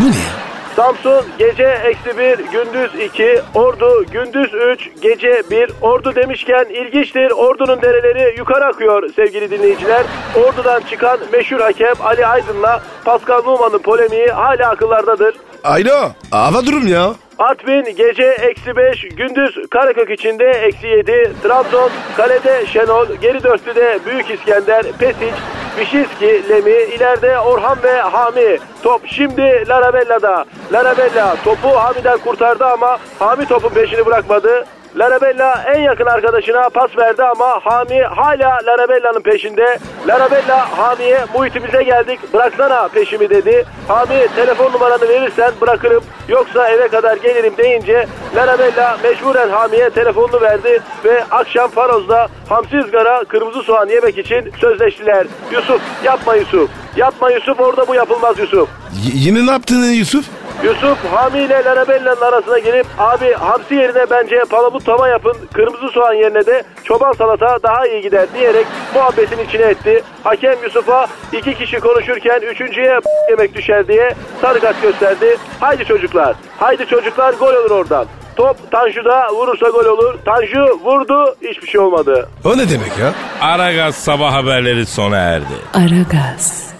Bu 0.00 0.04
ne 0.04 0.08
ya? 0.16 0.36
Samsun 0.76 1.24
gece 1.38 1.64
eksi 1.64 2.18
bir, 2.18 2.38
gündüz 2.38 2.90
iki, 3.04 3.40
Ordu 3.54 4.04
gündüz 4.12 4.54
üç, 4.54 4.90
gece 5.02 5.42
bir. 5.50 5.70
Ordu 5.82 6.14
demişken 6.14 6.64
ilginçtir. 6.64 7.30
Ordu'nun 7.30 7.82
dereleri 7.82 8.38
yukarı 8.38 8.64
akıyor 8.64 9.12
sevgili 9.16 9.50
dinleyiciler. 9.50 10.02
Ordu'dan 10.36 10.80
çıkan 10.90 11.18
meşhur 11.32 11.60
hakem 11.60 11.94
Ali 12.04 12.26
Aydın'la 12.26 12.82
Pascal 13.04 13.42
Numan'ın 13.42 13.78
polemiği 13.78 14.26
hala 14.26 14.70
akıllardadır. 14.70 15.36
Alo. 15.64 16.10
Hava 16.30 16.66
durum 16.66 16.86
ya. 16.86 17.14
Artvin 17.38 17.84
gece 17.96 18.24
eksi 18.24 18.76
5, 18.76 19.08
gündüz 19.16 19.58
Karakök 19.70 20.10
içinde 20.10 20.44
eksi 20.44 20.86
7, 20.86 21.32
Trabzon 21.42 21.90
kalede 22.16 22.66
Şenol, 22.66 23.06
geri 23.22 23.42
dörtlüde 23.42 23.98
Büyük 24.06 24.30
İskender, 24.30 24.86
Pesic, 24.98 25.34
Vişinski, 25.76 26.48
Lemi, 26.48 26.70
ileride 26.70 27.38
Orhan 27.38 27.82
ve 27.82 28.00
Hami. 28.00 28.58
Top 28.82 29.02
şimdi 29.06 29.64
Larabella'da. 29.68 30.44
Larabella 30.72 31.36
topu 31.44 31.68
Hami'den 31.68 32.18
kurtardı 32.18 32.64
ama 32.64 32.98
Hami 33.18 33.46
topun 33.46 33.68
peşini 33.68 34.06
bırakmadı. 34.06 34.64
Larabella 34.96 35.64
en 35.74 35.80
yakın 35.80 36.06
arkadaşına 36.06 36.68
pas 36.68 36.96
verdi 36.96 37.22
ama 37.24 37.60
Hami 37.64 38.00
hala 38.02 38.58
Larabella'nın 38.66 39.20
peşinde. 39.20 39.78
Larabella 40.08 40.78
Hami'ye 40.78 41.24
muhitimize 41.34 41.82
geldik 41.82 42.20
bıraksana 42.34 42.88
peşimi 42.88 43.30
dedi. 43.30 43.64
Hami 43.88 44.26
telefon 44.36 44.72
numaranı 44.72 45.08
verirsen 45.08 45.52
bırakırım 45.60 46.04
yoksa 46.28 46.68
eve 46.68 46.88
kadar 46.88 47.16
gelirim 47.16 47.52
deyince 47.58 48.06
Larabella 48.36 48.98
mecburen 49.02 49.48
Hami'ye 49.50 49.90
telefonunu 49.90 50.40
verdi 50.40 50.82
ve 51.04 51.24
akşam 51.30 51.70
Faroz'da 51.70 52.28
hamsi 52.48 52.78
ızgara 52.78 53.24
kırmızı 53.24 53.62
soğan 53.62 53.88
yemek 53.88 54.18
için 54.18 54.52
sözleştiler. 54.60 55.26
Yusuf 55.52 55.80
yapma 56.04 56.34
Yusuf. 56.34 56.70
Yapma 56.96 57.30
Yusuf 57.30 57.60
orada 57.60 57.88
bu 57.88 57.94
yapılmaz 57.94 58.38
Yusuf. 58.38 58.68
Y- 59.04 59.12
yine 59.14 59.46
ne 59.46 59.50
yaptın 59.50 59.82
Yusuf? 59.82 60.24
Yusuf 60.64 60.98
Hami 61.12 61.38
ile 61.38 61.64
Larabella'nın 61.64 62.20
arasına 62.20 62.58
gelip 62.58 62.86
abi 62.98 63.32
hamsi 63.32 63.74
yerine 63.74 64.10
bence 64.10 64.42
palamut 64.50 64.86
tava 64.86 65.08
yapın 65.08 65.36
kırmızı 65.52 65.88
soğan 65.88 66.12
yerine 66.14 66.46
de 66.46 66.62
çoban 66.84 67.12
salata 67.12 67.58
daha 67.62 67.86
iyi 67.86 68.02
gider 68.02 68.26
diyerek 68.34 68.66
muhabbetin 68.94 69.38
içine 69.48 69.62
etti. 69.62 70.02
Hakem 70.24 70.62
Yusuf'a 70.62 71.06
iki 71.32 71.54
kişi 71.54 71.80
konuşurken 71.80 72.40
üçüncüye 72.40 73.00
yemek 73.30 73.54
düşer 73.54 73.88
diye 73.88 74.14
sarı 74.40 74.60
kart 74.60 74.82
gösterdi. 74.82 75.36
Haydi 75.60 75.84
çocuklar 75.84 76.36
haydi 76.58 76.86
çocuklar 76.86 77.32
gol 77.34 77.54
olur 77.54 77.70
oradan. 77.70 78.06
Top 78.36 78.70
Tanju'da 78.70 79.28
vurursa 79.34 79.68
gol 79.68 79.84
olur. 79.84 80.14
Tanju 80.24 80.80
vurdu 80.84 81.36
hiçbir 81.42 81.68
şey 81.68 81.80
olmadı. 81.80 82.28
O 82.44 82.58
ne 82.58 82.70
demek 82.70 82.98
ya? 83.00 83.12
Aragaz 83.40 83.94
sabah 83.94 84.32
haberleri 84.32 84.86
sona 84.86 85.16
erdi. 85.16 85.54
Aragaz, 85.74 86.74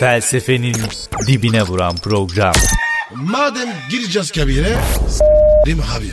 Felsefenin 0.00 0.76
dibine 1.26 1.62
vuran 1.62 1.96
program. 1.96 2.54
Madem 3.14 3.68
gireceğiz 3.90 4.30
kabire 4.32 4.76
s**rim 5.08 5.80
abi. 5.80 6.10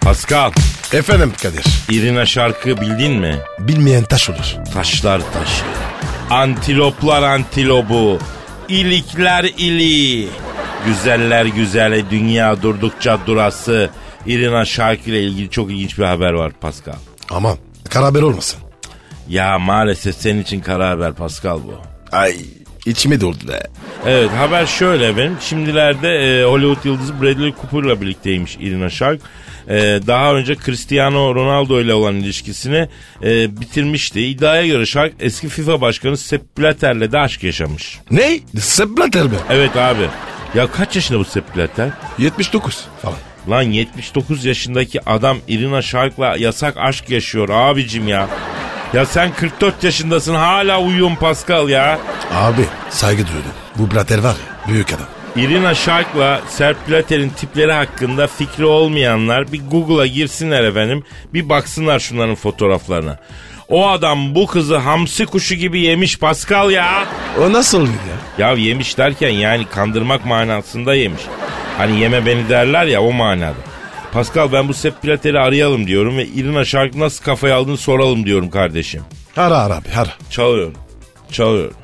Pascal, 0.00 0.52
Efendim 0.92 1.32
Kadir. 1.42 1.64
İrina 1.90 2.26
şarkı 2.26 2.80
bildin 2.80 3.12
mi? 3.12 3.38
Bilmeyen 3.58 4.04
taş 4.04 4.30
olur. 4.30 4.54
Taşlar 4.74 5.20
taşı. 5.32 5.64
Antiloplar 6.30 7.22
antilobu. 7.22 8.18
ilikler 8.68 9.44
ili. 9.44 10.28
Güzeller 10.86 11.44
güzeli 11.44 12.10
dünya 12.10 12.62
durdukça 12.62 13.18
durası. 13.26 13.90
İrina 14.26 14.64
şarkı 14.64 15.10
ile 15.10 15.22
ilgili 15.22 15.50
çok 15.50 15.70
ilginç 15.70 15.98
bir 15.98 16.04
haber 16.04 16.32
var 16.32 16.52
Pascal. 16.60 16.94
Aman 17.30 17.56
kara 17.90 18.06
haber 18.06 18.22
olmasın. 18.22 18.60
Ya 19.28 19.58
maalesef 19.58 20.16
senin 20.16 20.42
için 20.42 20.60
kara 20.60 20.90
haber 20.90 21.12
Pascal 21.12 21.58
bu. 21.58 21.74
Ay 22.12 22.36
içime 22.86 23.20
doldu 23.20 23.48
be. 23.48 23.62
Evet 24.06 24.30
haber 24.30 24.66
şöyle 24.66 25.16
benim. 25.16 25.36
Şimdilerde 25.40 26.08
e, 26.08 26.44
Hollywood 26.44 26.84
yıldızı 26.84 27.22
Bradley 27.22 27.54
Cooper'la 27.60 28.00
birlikteymiş 28.00 28.56
Irina 28.56 28.90
Shayk. 28.90 29.20
E, 29.68 29.76
daha 30.06 30.34
önce 30.34 30.56
Cristiano 30.56 31.34
Ronaldo 31.34 31.80
ile 31.80 31.94
olan 31.94 32.14
ilişkisini 32.14 32.88
e, 33.22 33.60
bitirmişti. 33.60 34.20
İddiaya 34.20 34.66
göre 34.66 34.86
Shayk 34.86 35.14
eski 35.20 35.48
FIFA 35.48 35.80
başkanı 35.80 36.16
Sepp 36.16 36.58
Blatter'le 36.58 37.12
de 37.12 37.18
aşk 37.18 37.42
yaşamış. 37.42 37.98
Ne? 38.10 38.40
Sepp 38.60 38.98
Blatter 38.98 39.22
mi? 39.22 39.36
Evet 39.50 39.76
abi. 39.76 40.08
Ya 40.54 40.66
kaç 40.72 40.96
yaşında 40.96 41.18
bu 41.18 41.24
Sepp 41.24 41.56
Blatter? 41.56 41.90
79 42.18 42.84
falan. 43.02 43.18
Lan 43.48 43.62
79 43.62 44.44
yaşındaki 44.44 45.10
adam 45.10 45.38
Irina 45.48 45.82
Shayk'la 45.82 46.36
yasak 46.36 46.76
aşk 46.76 47.10
yaşıyor 47.10 47.48
abicim 47.48 48.08
ya. 48.08 48.28
Ya 48.94 49.06
sen 49.06 49.32
44 49.32 49.84
yaşındasın 49.84 50.34
hala 50.34 50.80
uyuyorsun 50.80 51.16
Pascal 51.16 51.68
ya. 51.68 51.98
Abi 52.34 52.64
saygı 52.90 53.26
duyuyorum. 53.26 53.50
Bu 53.76 53.90
Blatter 53.94 54.18
var 54.18 54.36
ya 54.46 54.72
büyük 54.72 54.92
adam. 54.92 55.06
Irina 55.36 55.74
Shayk'la 55.74 56.40
Sepp 56.48 56.88
Blatter'in 56.88 57.28
tipleri 57.30 57.72
hakkında 57.72 58.26
fikri 58.26 58.64
olmayanlar 58.64 59.52
bir 59.52 59.60
Google'a 59.70 60.06
girsinler 60.06 60.64
efendim. 60.64 61.04
Bir 61.34 61.48
baksınlar 61.48 61.98
şunların 61.98 62.34
fotoğraflarına. 62.34 63.18
O 63.68 63.88
adam 63.88 64.34
bu 64.34 64.46
kızı 64.46 64.76
hamsi 64.76 65.26
kuşu 65.26 65.54
gibi 65.54 65.80
yemiş 65.80 66.18
Pascal 66.18 66.70
ya. 66.70 67.04
O 67.40 67.52
nasıl 67.52 67.78
oluyor 67.78 67.94
ya? 68.38 68.48
Ya 68.48 68.52
yemiş 68.56 68.98
derken 68.98 69.28
yani 69.28 69.64
kandırmak 69.66 70.24
manasında 70.24 70.94
yemiş. 70.94 71.22
Hani 71.80 72.00
yeme 72.00 72.26
beni 72.26 72.48
derler 72.48 72.84
ya 72.86 73.02
o 73.02 73.12
manada. 73.12 73.54
Pascal 74.12 74.52
ben 74.52 74.68
bu 74.68 74.74
Sepp 74.74 75.04
Blatter'i 75.04 75.38
arayalım 75.38 75.86
diyorum 75.86 76.18
ve 76.18 76.26
Irina 76.26 76.64
Şark 76.64 76.94
nasıl 76.94 77.24
kafaya 77.24 77.56
aldığını 77.56 77.76
soralım 77.76 78.26
diyorum 78.26 78.50
kardeşim. 78.50 79.02
Ara 79.36 79.58
ara 79.58 79.76
abi 79.76 79.88
ara. 79.96 80.10
Çalıyorum. 80.30 80.74
Çalıyorum. 81.32 81.76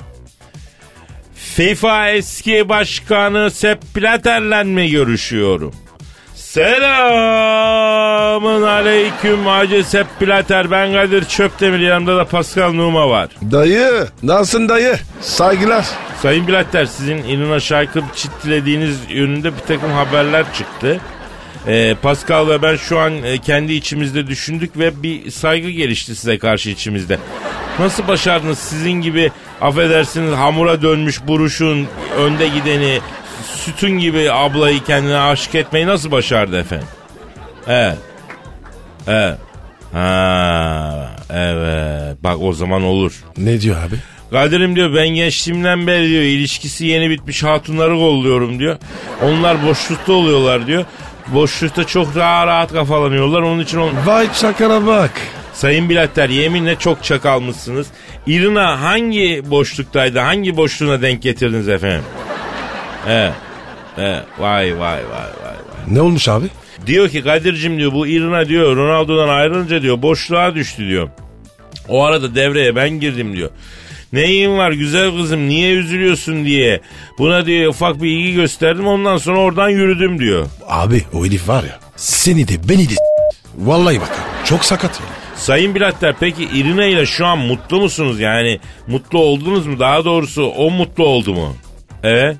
FIFA 1.34 2.10
eski 2.10 2.68
başkanı 2.68 3.50
Sepp 3.50 3.96
Blatter'le 3.96 4.64
mi 4.64 4.90
görüşüyorum? 4.90 5.74
Selamın 6.56 8.52
aleyküm 8.62 9.46
Hacı 9.46 9.84
Sepp 9.84 10.20
Blatter. 10.20 10.70
Ben 10.70 10.92
Kadir 10.92 11.24
Çöptemir 11.24 11.78
yanımda 11.78 12.16
da 12.16 12.24
Pascal 12.24 12.72
Numa 12.72 13.10
var. 13.10 13.28
Dayı 13.52 14.06
nasılsın 14.22 14.68
dayı? 14.68 14.96
Saygılar. 15.20 15.86
Sayın 16.22 16.48
Blatter 16.48 16.86
sizin 16.86 17.18
Irina 17.18 17.60
Şarkı 17.60 18.02
çitlediğiniz 18.14 18.98
yönünde 19.08 19.52
bir 19.52 19.60
takım 19.68 19.92
haberler 19.92 20.44
çıktı. 20.54 21.00
Ee, 21.66 21.94
Pascal 22.02 22.48
ve 22.48 22.62
ben 22.62 22.76
şu 22.76 22.98
an 22.98 23.22
e, 23.22 23.38
kendi 23.38 23.72
içimizde 23.72 24.26
düşündük 24.26 24.78
ve 24.78 25.02
bir 25.02 25.30
saygı 25.30 25.70
gelişti 25.70 26.16
size 26.16 26.38
karşı 26.38 26.70
içimizde. 26.70 27.18
Nasıl 27.78 28.08
başardınız 28.08 28.58
sizin 28.58 28.92
gibi 28.92 29.30
affedersiniz 29.60 30.32
hamura 30.32 30.82
dönmüş 30.82 31.26
buruşun 31.26 31.86
önde 32.18 32.48
gideni 32.48 33.00
sütun 33.56 33.98
gibi 33.98 34.32
ablayı 34.32 34.84
kendine 34.84 35.18
aşık 35.18 35.54
etmeyi 35.54 35.86
nasıl 35.86 36.10
başardı 36.10 36.58
efendim? 36.58 36.88
Evet. 37.68 37.98
Evet. 39.06 39.38
Ha, 39.92 41.10
evet. 41.30 42.16
Bak 42.24 42.36
o 42.40 42.52
zaman 42.52 42.82
olur. 42.82 43.24
Ne 43.36 43.60
diyor 43.60 43.76
abi? 43.76 43.94
Kadir'im 44.30 44.76
diyor 44.76 44.94
ben 44.94 45.08
gençliğimden 45.08 45.86
beri 45.86 46.08
diyor 46.08 46.22
ilişkisi 46.22 46.86
yeni 46.86 47.10
bitmiş 47.10 47.42
hatunları 47.42 47.94
kolluyorum 47.94 48.58
diyor. 48.58 48.76
Onlar 49.22 49.66
boşlukta 49.66 50.12
oluyorlar 50.12 50.66
diyor. 50.66 50.84
Boşlukta 51.26 51.84
çok 51.84 52.14
daha 52.14 52.46
rahat 52.46 52.72
kafalanıyorlar. 52.72 53.42
Onun 53.42 53.60
için 53.60 53.78
on... 53.78 53.90
Vay 54.06 54.32
çakara 54.32 54.86
bak. 54.86 55.10
Sayın 55.54 55.88
Bilatter 55.88 56.28
yeminle 56.28 56.76
çok 56.76 57.04
çakalmışsınız. 57.04 57.86
İrina 58.26 58.82
hangi 58.82 59.42
boşluktaydı? 59.50 60.18
Hangi 60.18 60.56
boşluğuna 60.56 61.02
denk 61.02 61.22
getirdiniz 61.22 61.68
efendim? 61.68 62.04
Evet. 63.08 63.32
Evet. 63.98 64.22
Vay 64.38 64.78
vay 64.78 64.80
vay 64.80 65.00
vay 65.10 65.26
vay. 65.42 65.94
Ne 65.94 66.00
olmuş 66.00 66.28
abi? 66.28 66.46
Diyor 66.86 67.08
ki 67.08 67.22
Kadir'cim 67.22 67.78
diyor 67.78 67.92
bu 67.92 68.06
Irina 68.06 68.48
diyor 68.48 68.76
Ronaldo'dan 68.76 69.28
ayrılınca 69.28 69.82
diyor 69.82 70.02
boşluğa 70.02 70.54
düştü 70.54 70.88
diyor. 70.88 71.08
O 71.88 72.04
arada 72.04 72.34
devreye 72.34 72.76
ben 72.76 72.90
girdim 72.90 73.36
diyor. 73.36 73.50
Neyin 74.12 74.58
var 74.58 74.72
güzel 74.72 75.10
kızım 75.10 75.48
niye 75.48 75.72
üzülüyorsun 75.72 76.44
diye. 76.44 76.80
Buna 77.18 77.46
diyor 77.46 77.70
ufak 77.70 78.02
bir 78.02 78.10
ilgi 78.10 78.34
gösterdim 78.34 78.86
ondan 78.86 79.16
sonra 79.16 79.38
oradan 79.38 79.68
yürüdüm 79.68 80.18
diyor. 80.18 80.46
Abi 80.68 81.04
o 81.12 81.26
herif 81.26 81.48
var 81.48 81.64
ya 81.64 81.78
seni 81.96 82.48
de 82.48 82.68
beni 82.68 82.88
de 82.90 82.94
Vallahi 83.58 84.00
bak 84.00 84.12
çok 84.44 84.64
sakat 84.64 85.00
ya. 85.00 85.06
Sayın 85.36 85.74
Bilatter 85.74 86.14
peki 86.20 86.44
Irina 86.44 86.84
ile 86.84 87.06
şu 87.06 87.26
an 87.26 87.38
mutlu 87.38 87.80
musunuz? 87.80 88.20
Yani 88.20 88.60
mutlu 88.86 89.18
oldunuz 89.18 89.66
mu? 89.66 89.78
Daha 89.78 90.04
doğrusu 90.04 90.42
o 90.44 90.70
mutlu 90.70 91.06
oldu 91.06 91.34
mu? 91.34 91.56
Evet. 92.02 92.36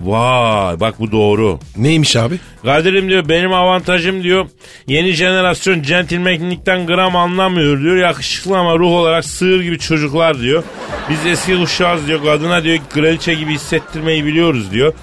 Vay 0.00 0.80
bak 0.80 1.00
bu 1.00 1.12
doğru. 1.12 1.58
Neymiş 1.76 2.16
abi? 2.16 2.38
Kadir'im 2.62 3.08
diyor 3.08 3.28
benim 3.28 3.52
avantajım 3.52 4.22
diyor. 4.22 4.46
Yeni 4.86 5.12
jenerasyon 5.12 5.82
centilmenlikten 5.82 6.86
gram 6.86 7.16
anlamıyor 7.16 7.80
diyor. 7.80 7.96
Yakışıklı 7.96 8.58
ama 8.58 8.78
ruh 8.78 8.90
olarak 8.90 9.24
sığır 9.24 9.60
gibi 9.60 9.78
çocuklar 9.78 10.40
diyor. 10.40 10.64
Biz 11.10 11.26
eski 11.26 11.56
kuşağız 11.56 12.06
diyor. 12.06 12.24
Kadına 12.24 12.64
diyor 12.64 12.78
kraliçe 12.90 13.34
gibi 13.34 13.54
hissettirmeyi 13.54 14.24
biliyoruz 14.24 14.72
diyor. 14.72 14.94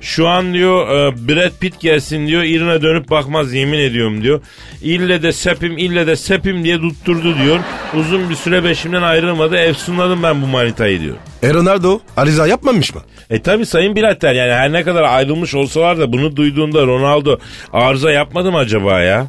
Şu 0.00 0.28
an 0.28 0.54
diyor 0.54 0.88
e, 0.88 1.28
Brad 1.28 1.52
Pitt 1.60 1.80
gelsin 1.80 2.26
diyor. 2.26 2.42
Irina 2.42 2.82
dönüp 2.82 3.10
bakmaz 3.10 3.52
yemin 3.52 3.78
ediyorum 3.78 4.22
diyor. 4.22 4.40
İlle 4.82 5.22
de 5.22 5.32
sepim 5.32 5.78
ille 5.78 6.06
de 6.06 6.16
sepim 6.16 6.64
diye 6.64 6.80
tutturdu 6.80 7.36
diyor. 7.38 7.58
Uzun 7.94 8.30
bir 8.30 8.34
süre 8.34 8.64
beşimden 8.64 9.02
ayrılmadı. 9.02 9.56
Efsunladım 9.56 10.22
ben 10.22 10.42
bu 10.42 10.46
manitayı 10.46 11.00
diyor. 11.00 11.16
E 11.42 11.54
Ronaldo 11.54 11.98
Ariza 12.16 12.46
yapmamış 12.46 12.94
mı? 12.94 13.00
E 13.30 13.42
tabi 13.42 13.66
sayın 13.66 13.96
Bilatter 13.96 14.34
yani 14.34 14.52
her 14.52 14.72
ne 14.72 14.82
kadar 14.82 15.02
ayrılmış 15.02 15.54
olsalar 15.54 15.98
da 15.98 16.12
bunu 16.12 16.36
duyduğunda 16.36 16.86
Ronaldo 16.86 17.38
arıza 17.72 18.10
yapmadı 18.10 18.52
mı 18.52 18.58
acaba 18.58 19.00
ya? 19.00 19.28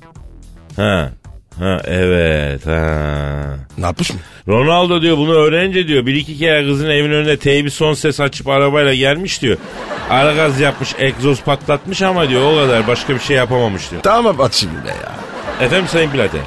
Ha. 0.76 1.12
Ha 1.60 1.82
evet 1.86 2.66
ha. 2.68 3.56
Ne 3.78 3.86
yapmış 3.86 4.10
mı? 4.14 4.20
Ronaldo 4.48 5.02
diyor 5.02 5.18
bunu 5.18 5.34
öğrenince 5.34 5.88
diyor 5.88 6.06
bir 6.06 6.16
iki 6.16 6.38
kere 6.38 6.66
kızın 6.68 6.90
evin 6.90 7.12
önüne 7.12 7.38
teybi 7.38 7.72
son 7.72 7.94
ses 7.94 8.20
açıp 8.20 8.48
arabayla 8.48 8.94
gelmiş 8.94 9.42
diyor. 9.42 9.58
Ara 10.10 10.34
gaz 10.34 10.60
yapmış 10.60 10.96
egzoz 11.00 11.42
patlatmış 11.42 12.02
ama 12.02 12.30
diyor 12.30 12.54
o 12.54 12.56
kadar 12.56 12.88
başka 12.88 13.14
bir 13.16 13.20
şey 13.20 13.38
yapamamış 13.38 13.92
diyor. 13.92 14.02
Tamam 14.02 14.42
at 14.42 14.54
şimdi 14.54 14.76
be 14.86 14.90
ya. 14.90 15.12
Efendim 15.66 15.88
sayın 15.88 16.14
Bilatter. 16.14 16.42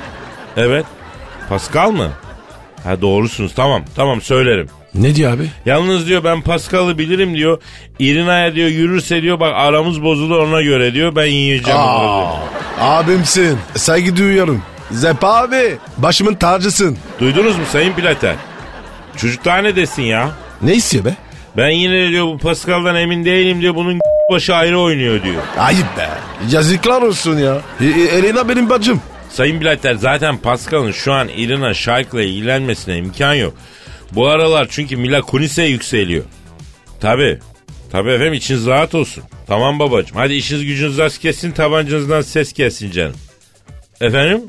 Evet. 0.56 0.84
Pascal 1.48 1.90
mı? 1.90 2.10
Ha 2.84 3.00
doğrusunuz 3.00 3.54
tamam 3.54 3.82
tamam 3.96 4.20
söylerim. 4.20 4.68
Ne 4.94 5.14
diyor 5.14 5.32
abi? 5.32 5.48
Yalnız 5.66 6.08
diyor 6.08 6.24
ben 6.24 6.40
Pascal'ı 6.40 6.98
bilirim 6.98 7.34
diyor. 7.34 7.60
Irina'ya 7.98 8.54
diyor 8.54 8.68
yürürse 8.68 9.22
diyor 9.22 9.40
bak 9.40 9.52
aramız 9.56 10.02
bozulur 10.02 10.38
ona 10.38 10.62
göre 10.62 10.94
diyor. 10.94 11.16
Ben 11.16 11.26
yiyeceğim. 11.26 11.80
onu 11.80 12.00
diyor. 12.00 12.26
Abimsin. 12.80 13.58
Saygı 13.76 14.16
duyuyorum. 14.16 14.62
Zep 14.90 15.24
abi. 15.24 15.76
Başımın 15.98 16.34
tacısın. 16.34 16.98
Duydunuz 17.20 17.58
mu 17.58 17.64
Sayın 17.72 17.92
Plater? 17.92 18.36
Çocuk 19.16 19.44
daha 19.44 19.58
ne 19.58 19.76
desin 19.76 20.02
ya? 20.02 20.30
Ne 20.62 20.74
istiyor 20.74 21.04
be? 21.04 21.16
Ben 21.56 21.68
yine 21.70 22.08
diyor 22.08 22.26
bu 22.26 22.38
Pascal'dan 22.38 22.96
emin 22.96 23.24
değilim 23.24 23.60
diyor. 23.60 23.74
Bunun 23.74 24.00
başı 24.30 24.54
ayrı 24.54 24.80
oynuyor 24.80 25.22
diyor. 25.22 25.42
Ayıp 25.58 25.96
be. 25.96 26.08
Yazıklar 26.50 27.02
olsun 27.02 27.38
ya. 27.38 27.60
E, 27.80 27.84
e, 27.84 28.18
Elena 28.18 28.48
benim 28.48 28.70
bacım. 28.70 29.00
Sayın 29.30 29.60
Blatter 29.60 29.94
zaten 29.94 30.36
Pascal'ın 30.36 30.92
şu 30.92 31.12
an 31.12 31.28
Irina 31.28 31.74
Shayk'la 31.74 32.22
ilgilenmesine 32.22 32.96
imkan 32.98 33.34
yok. 33.34 33.54
Bu 34.12 34.28
aralar 34.28 34.66
çünkü 34.70 34.96
Mila 34.96 35.22
Kunis'e 35.22 35.62
yükseliyor. 35.62 36.24
Tabi. 37.00 37.38
Tabi 37.92 38.10
efendim 38.10 38.32
içiniz 38.32 38.66
rahat 38.66 38.94
olsun. 38.94 39.24
Tamam 39.46 39.78
babacığım. 39.78 40.16
Hadi 40.16 40.34
işiniz 40.34 40.64
gücünüz 40.64 41.00
az 41.00 41.18
kessin 41.18 41.50
tabancanızdan 41.52 42.20
ses 42.20 42.52
kessin 42.52 42.90
canım. 42.90 43.14
Efendim? 44.00 44.40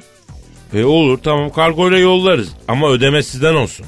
E 0.76 0.84
olur 0.86 1.18
tamam 1.24 1.50
kargoyla 1.50 1.98
yollarız. 1.98 2.50
Ama 2.68 2.90
ödeme 2.90 3.24
sizden 3.24 3.54
olsun. 3.56 3.86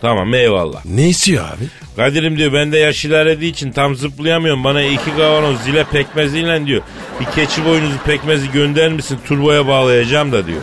Tamam 0.00 0.34
eyvallah. 0.34 0.84
Ne 0.84 1.08
istiyor 1.08 1.44
abi? 1.44 1.64
Kadir'im 1.96 2.38
diyor 2.38 2.52
ben 2.52 2.72
de 2.72 2.78
yaş 2.78 3.04
ilerlediği 3.04 3.52
için 3.52 3.72
tam 3.72 3.94
zıplayamıyorum. 3.94 4.64
Bana 4.64 4.82
iki 4.82 5.16
kavanoz 5.16 5.60
zile 5.60 5.84
pekmeziyle 5.84 6.66
diyor. 6.66 6.82
Bir 7.20 7.24
keçi 7.24 7.64
boynuzu 7.64 7.98
pekmezi 8.06 8.50
gönder 8.52 8.92
misin 8.92 9.18
turboya 9.28 9.66
bağlayacağım 9.66 10.32
da 10.32 10.46
diyor. 10.46 10.60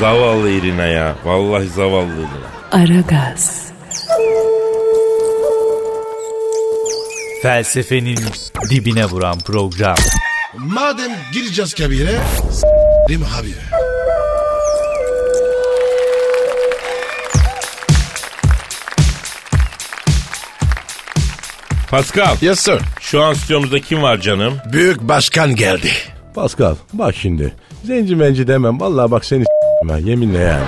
Zavallı 0.00 0.50
Irina 0.50 0.86
ya. 0.86 1.14
Vallahi 1.24 1.68
zavallı 1.68 2.06
Irina. 2.12 2.82
Aragaz, 2.82 3.68
Felsefenin 7.42 8.18
dibine 8.70 9.04
vuran 9.06 9.38
program. 9.38 9.96
Madem 10.56 11.10
gireceğiz 11.32 11.74
kabire 11.74 12.18
s**rim 12.50 13.22
abi. 13.40 13.77
Pascal 21.90 22.36
Yes 22.40 22.60
sir. 22.60 22.78
şu 23.00 23.22
an 23.22 23.34
stüdyomuzda 23.34 23.80
kim 23.80 24.02
var 24.02 24.18
canım? 24.20 24.54
Büyük 24.72 25.00
başkan 25.00 25.54
geldi. 25.56 25.90
Pascal 26.34 26.74
bak 26.92 27.14
şimdi. 27.16 27.54
Zenci 27.84 28.16
menci 28.16 28.46
demem. 28.48 28.80
Vallahi 28.80 29.10
bak 29.10 29.24
seni 29.24 29.44
ha 29.88 29.98
yeminle 29.98 30.38
yani. 30.38 30.64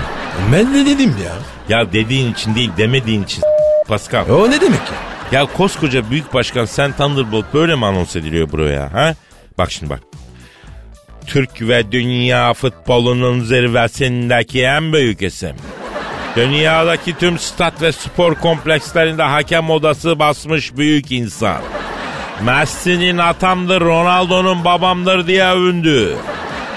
Ben 0.53 0.73
ne 0.73 0.85
dedim 0.85 1.15
ya? 1.25 1.33
Ya 1.77 1.93
dediğin 1.93 2.33
için 2.33 2.55
değil 2.55 2.71
demediğin 2.77 3.23
için 3.23 3.43
Pascal. 3.87 4.29
O 4.29 4.51
ne 4.51 4.61
demek 4.61 4.79
ya? 4.79 5.39
Ya 5.39 5.45
koskoca 5.57 6.09
büyük 6.09 6.33
başkan 6.33 6.65
sen 6.65 6.91
Thunderbolt 6.91 7.45
böyle 7.53 7.75
mi 7.75 7.85
anons 7.85 8.15
ediliyor 8.15 8.51
buraya 8.51 8.93
ha? 8.93 9.15
Bak 9.57 9.71
şimdi 9.71 9.89
bak. 9.89 9.99
Türk 11.27 11.61
ve 11.61 11.91
dünya 11.91 12.53
futbolunun 12.53 13.39
zirvesindeki 13.43 14.61
en 14.63 14.93
büyük 14.93 15.21
isim. 15.21 15.55
Dünyadaki 16.35 17.17
tüm 17.17 17.39
stat 17.39 17.81
ve 17.81 17.91
spor 17.91 18.35
komplekslerinde 18.35 19.23
hakem 19.23 19.69
odası 19.69 20.19
basmış 20.19 20.77
büyük 20.77 21.11
insan. 21.11 21.61
Messi'nin 22.43 23.17
atamdır, 23.17 23.81
Ronaldo'nun 23.81 24.65
babamdır 24.65 25.27
diye 25.27 25.45
övündü. 25.45 26.15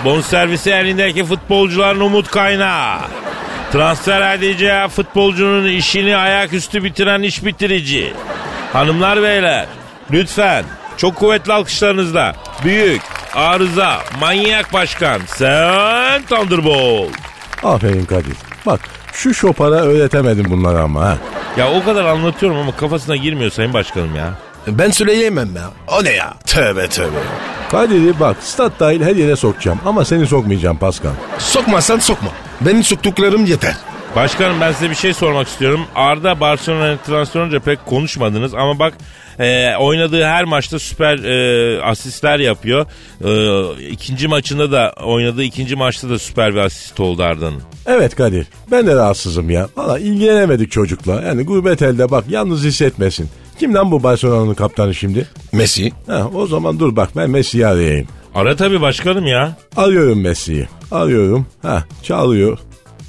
Bonservisi 0.05 0.71
elindeki 0.71 1.25
futbolcuların 1.25 2.01
umut 2.01 2.31
kaynağı. 2.31 2.99
Transfer 3.73 4.35
edeceği 4.35 4.89
futbolcunun 4.89 5.69
işini 5.69 6.17
ayaküstü 6.17 6.85
bitiren 6.85 7.23
iş 7.23 7.45
bitirici. 7.45 8.13
Hanımlar 8.73 9.23
beyler 9.23 9.67
lütfen 10.13 10.65
çok 10.97 11.17
kuvvetli 11.17 11.53
alkışlarınızla 11.53 12.35
büyük, 12.65 13.03
arıza, 13.35 13.99
manyak 14.21 14.73
başkan 14.73 15.21
sen 15.27 16.23
Thunderbolt. 16.23 17.11
Aferin 17.63 18.05
Kadir. 18.05 18.37
Bak 18.67 18.81
şu 19.15 19.35
şopara 19.35 19.75
öğretemedim 19.75 20.45
bunları 20.51 20.81
ama 20.81 21.01
ha. 21.05 21.17
Ya 21.57 21.73
o 21.73 21.85
kadar 21.85 22.05
anlatıyorum 22.05 22.59
ama 22.59 22.77
kafasına 22.77 23.17
girmiyor 23.17 23.51
sayın 23.51 23.73
başkanım 23.73 24.17
ya. 24.17 24.35
Ben 24.67 24.91
söyleyemem 24.91 25.57
ya. 25.57 25.71
O 25.89 26.05
ne 26.05 26.11
ya? 26.11 26.35
Tövbe 26.47 26.89
tövbe. 26.89 27.19
Kadir'i 27.71 28.21
bak 28.21 28.37
stat 28.41 28.73
dahil 28.81 29.03
her 29.03 29.17
yere 29.17 29.37
sokacağım 29.37 29.79
ama 29.87 30.05
seni 30.05 30.27
sokmayacağım 30.27 30.77
Pascal. 30.77 31.11
Sokmazsan 31.39 31.99
sokma. 31.99 32.29
Benim 32.61 32.83
soktuklarım 32.85 33.45
yeter. 33.47 33.75
Başkanım 34.17 34.61
ben 34.61 34.73
size 34.73 34.91
bir 34.91 34.95
şey 34.95 35.15
sormak 35.15 35.49
istiyorum. 35.49 35.81
Arda 35.95 36.41
Barcelona'ya 36.41 36.97
transfer 36.97 37.41
olunca 37.41 37.61
pek 37.61 37.87
konuşmadınız 37.87 38.55
ama 38.55 38.79
bak 38.79 38.95
e, 39.39 39.77
oynadığı 39.77 40.25
her 40.25 40.45
maçta 40.45 40.79
süper 40.79 41.19
e, 41.19 41.83
asistler 41.83 42.39
yapıyor. 42.39 42.87
E, 43.25 43.89
ikinci 43.91 44.29
maçında 44.29 44.73
da 44.73 44.95
oynadığı 45.05 45.43
ikinci 45.43 45.77
maçta 45.77 46.11
da 46.11 46.19
süper 46.19 46.55
bir 46.55 46.61
asist 46.61 47.01
oldu 47.01 47.23
Arda'nın. 47.23 47.63
Evet 47.87 48.17
Kadir 48.17 48.47
ben 48.71 48.87
de 48.87 48.95
rahatsızım 48.95 49.51
ya. 49.51 49.69
Valla 49.77 49.99
ilgilenemedik 49.99 50.71
çocukla. 50.71 51.23
Yani 51.23 51.43
gurbet 51.43 51.83
elde 51.83 52.11
bak 52.11 52.25
yalnız 52.29 52.65
hissetmesin. 52.65 53.29
Kim 53.59 53.75
lan 53.75 53.91
bu 53.91 54.03
Barcelona'nın 54.03 54.55
kaptanı 54.55 54.95
şimdi? 54.95 55.29
Messi. 55.53 55.93
Ha, 56.07 56.29
o 56.35 56.47
zaman 56.47 56.79
dur 56.81 56.97
bak 56.97 57.09
ben 57.17 57.31
Messi'yi 57.31 57.67
arayayım. 57.67 58.07
Ara 58.35 58.57
tabii 58.57 58.81
başkanım 58.81 59.27
ya. 59.27 59.57
Arıyorum 59.77 60.21
Messi'yi. 60.21 60.69
Arıyorum. 60.91 61.47
Ha 61.63 61.85
çalıyor. 62.03 62.59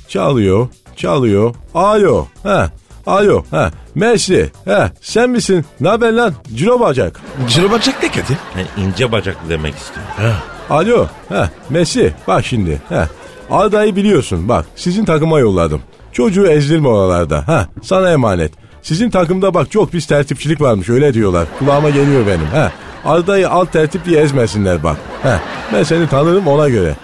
Çalıyor. 0.07 0.67
Çalıyor. 0.95 1.55
Alo. 1.73 2.27
Ha. 2.43 2.71
Alo. 3.07 3.43
Ha. 3.51 3.71
Messi. 3.95 4.51
Ha. 4.65 4.91
Sen 5.01 5.29
misin? 5.29 5.65
Ne 5.79 5.87
haber 5.89 6.11
lan? 6.13 6.33
Ciro 6.55 6.79
bacak. 6.79 7.21
Ciro 7.47 7.71
bacak 7.71 8.03
ne 8.03 8.09
Kadir? 8.11 8.37
Yani 8.57 8.87
ince 8.87 9.11
bacaklı 9.11 9.49
demek 9.49 9.75
istiyorum. 9.75 10.35
Alo. 10.69 11.07
Ha. 11.29 11.49
Messi. 11.69 12.13
Bak 12.27 12.45
şimdi. 12.45 12.81
Ha. 12.89 13.07
Arda'yı 13.51 13.95
biliyorsun. 13.95 14.49
Bak 14.49 14.65
sizin 14.75 15.05
takıma 15.05 15.39
yolladım. 15.39 15.81
Çocuğu 16.11 16.47
ezdirme 16.47 16.87
oralarda. 16.87 17.47
Ha. 17.47 17.67
Sana 17.83 18.11
emanet. 18.11 18.51
Sizin 18.81 19.09
takımda 19.09 19.53
bak 19.53 19.71
çok 19.71 19.91
pis 19.91 20.05
tertipçilik 20.07 20.61
varmış 20.61 20.89
öyle 20.89 21.13
diyorlar. 21.13 21.47
Kulağıma 21.59 21.89
geliyor 21.89 22.27
benim. 22.27 22.45
Ha. 22.45 22.71
Arda'yı 23.05 23.49
alt 23.49 23.71
tertip 23.71 24.05
diye 24.05 24.21
ezmesinler 24.21 24.83
bak. 24.83 24.97
Ha. 25.23 25.39
Ben 25.73 25.83
seni 25.83 26.07
tanırım 26.09 26.47
ona 26.47 26.69
göre. 26.69 26.95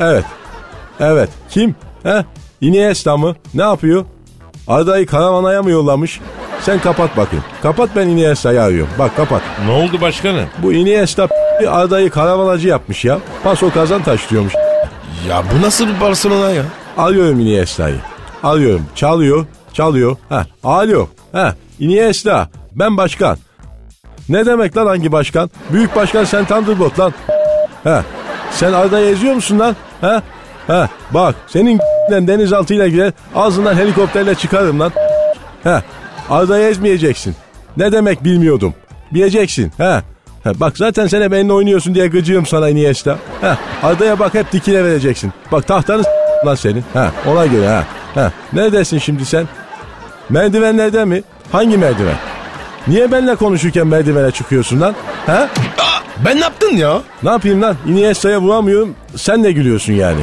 Evet. 0.00 0.24
Evet. 1.00 1.28
Kim? 1.50 1.74
He? 2.02 2.24
Iniesta 2.60 3.16
mı? 3.16 3.36
Ne 3.54 3.62
yapıyor? 3.62 4.04
Arda'yı 4.70 5.06
karavanaya 5.06 5.62
mı 5.62 5.70
yollamış? 5.70 6.20
Sen 6.60 6.78
kapat 6.80 7.16
bakayım. 7.16 7.44
Kapat 7.62 7.90
ben 7.96 8.08
Iniesta'yı 8.08 8.62
arıyorum. 8.62 8.92
Bak 8.98 9.16
kapat. 9.16 9.42
Ne 9.66 9.72
oldu 9.72 10.00
başkanım? 10.00 10.46
Bu 10.62 10.72
Iniesta 10.72 11.26
p- 11.60 11.70
Arda'yı 11.70 12.10
karavanacı 12.10 12.68
yapmış 12.68 13.04
ya. 13.04 13.18
Paso 13.44 13.70
kazan 13.70 14.02
taşlıyormuş. 14.02 14.54
Ya 15.28 15.42
bu 15.54 15.62
nasıl 15.62 15.86
bir 15.88 16.00
Barcelona 16.00 16.50
ya? 16.50 16.62
Arıyorum 16.98 17.40
Iniesta'yı. 17.40 17.96
Arıyorum. 18.42 18.86
Çalıyor. 18.94 19.46
Çalıyor. 19.72 20.16
Ha. 20.28 20.46
Alo. 20.64 21.08
Ha. 21.32 21.54
Iniesta. 21.80 22.48
Ben 22.72 22.96
başkan. 22.96 23.36
Ne 24.28 24.46
demek 24.46 24.76
lan 24.76 24.86
hangi 24.86 25.12
başkan? 25.12 25.50
Büyük 25.72 25.96
başkan 25.96 26.24
sen 26.24 26.44
Thunderbolt 26.44 26.98
lan. 26.98 27.12
Ha. 27.84 28.04
Sen 28.50 28.72
Arda'yı 28.72 29.10
eziyor 29.10 29.34
musun 29.34 29.58
lan? 29.58 29.76
Ha? 30.00 30.22
Ha. 30.70 30.88
Bak 31.10 31.34
senin 31.46 31.80
denizaltıyla 32.10 32.88
gider 32.88 33.12
ağzından 33.34 33.74
helikopterle 33.74 34.34
çıkarım 34.34 34.80
lan. 34.80 34.92
Ha. 35.64 35.82
Arda'yı 36.30 36.68
ezmeyeceksin. 36.68 37.34
Ne 37.76 37.92
demek 37.92 38.24
bilmiyordum. 38.24 38.74
Bileceksin. 39.12 39.72
Ha. 39.78 40.02
Ha, 40.44 40.52
bak 40.60 40.78
zaten 40.78 41.06
sen 41.06 41.22
hep 41.22 41.32
benimle 41.32 41.52
oynuyorsun 41.52 41.94
diye 41.94 42.06
gıcığım 42.06 42.46
sana 42.46 42.68
Iniesta. 42.68 43.18
Ha, 43.40 43.58
Arda'ya 43.82 44.18
bak 44.18 44.34
hep 44.34 44.52
dikine 44.52 44.84
vereceksin. 44.84 45.32
Bak 45.52 45.66
tahtanı 45.66 46.02
lan 46.46 46.54
senin. 46.54 46.84
Ha, 46.92 47.12
ona 47.26 47.46
göre 47.46 47.68
ha. 47.68 47.84
Ha, 48.14 48.32
neredesin 48.52 48.98
şimdi 48.98 49.24
sen? 49.24 49.48
Merdivenlerde 50.28 51.04
mi? 51.04 51.22
Hangi 51.52 51.78
merdiven? 51.78 52.16
Niye 52.86 53.12
benimle 53.12 53.34
konuşurken 53.34 53.86
merdivene 53.86 54.30
çıkıyorsun 54.30 54.80
lan? 54.80 54.94
Ha? 55.26 55.48
Aa, 55.78 56.24
ben 56.24 56.36
ne 56.36 56.40
yaptın 56.40 56.76
ya? 56.76 57.00
Ne 57.22 57.30
yapayım 57.30 57.62
lan? 57.62 57.76
Iniesta'ya 57.86 58.40
vuramıyorum. 58.40 58.94
Sen 59.16 59.44
de 59.44 59.52
gülüyorsun 59.52 59.92
yani. 59.92 60.20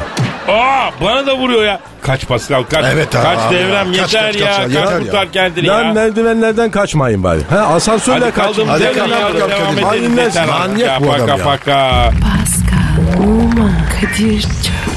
Aa 0.48 0.90
bana 1.02 1.28
da 1.28 1.38
vuruyor 1.38 1.64
ya. 1.66 1.80
Kaç 2.02 2.28
Pascal 2.28 2.64
kaç. 2.64 2.86
Evet 2.94 3.16
abi, 3.16 3.24
kaç 3.24 3.40
abi 3.40 3.56
devrem 3.56 3.94
ya. 3.94 4.02
Kaç, 4.02 4.14
yeter 4.14 4.32
kaç, 4.34 4.42
ya. 4.42 4.48
kaç 4.48 4.58
Kaç, 4.58 4.74
ya, 4.74 4.82
yeter 4.82 5.00
kurtar 5.00 5.24
ya. 5.26 5.32
kendini 5.32 5.68
Lan 5.68 5.84
ya. 5.84 5.94
merdivenlerden 5.94 6.72
kaçmayın 6.72 7.24
bari. 7.24 7.40
Ha, 7.50 7.58
asansörle 7.60 8.26
Hadi 8.26 8.34
kaçın. 8.34 8.68
Hadi 8.68 8.84
kalk, 8.84 8.96
kalk, 8.96 9.10
Devam 9.50 9.84
hadi. 9.84 9.98
edelim. 9.98 10.16
Manyak, 10.50 11.02
bu 11.02 11.14
adam 11.14 11.28
ya. 11.30 11.44
Pascal, 11.46 13.24
Oman, 13.24 13.72
Kadir 14.02 14.42
çok 14.42 14.97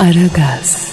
Aragaz. 0.00 0.89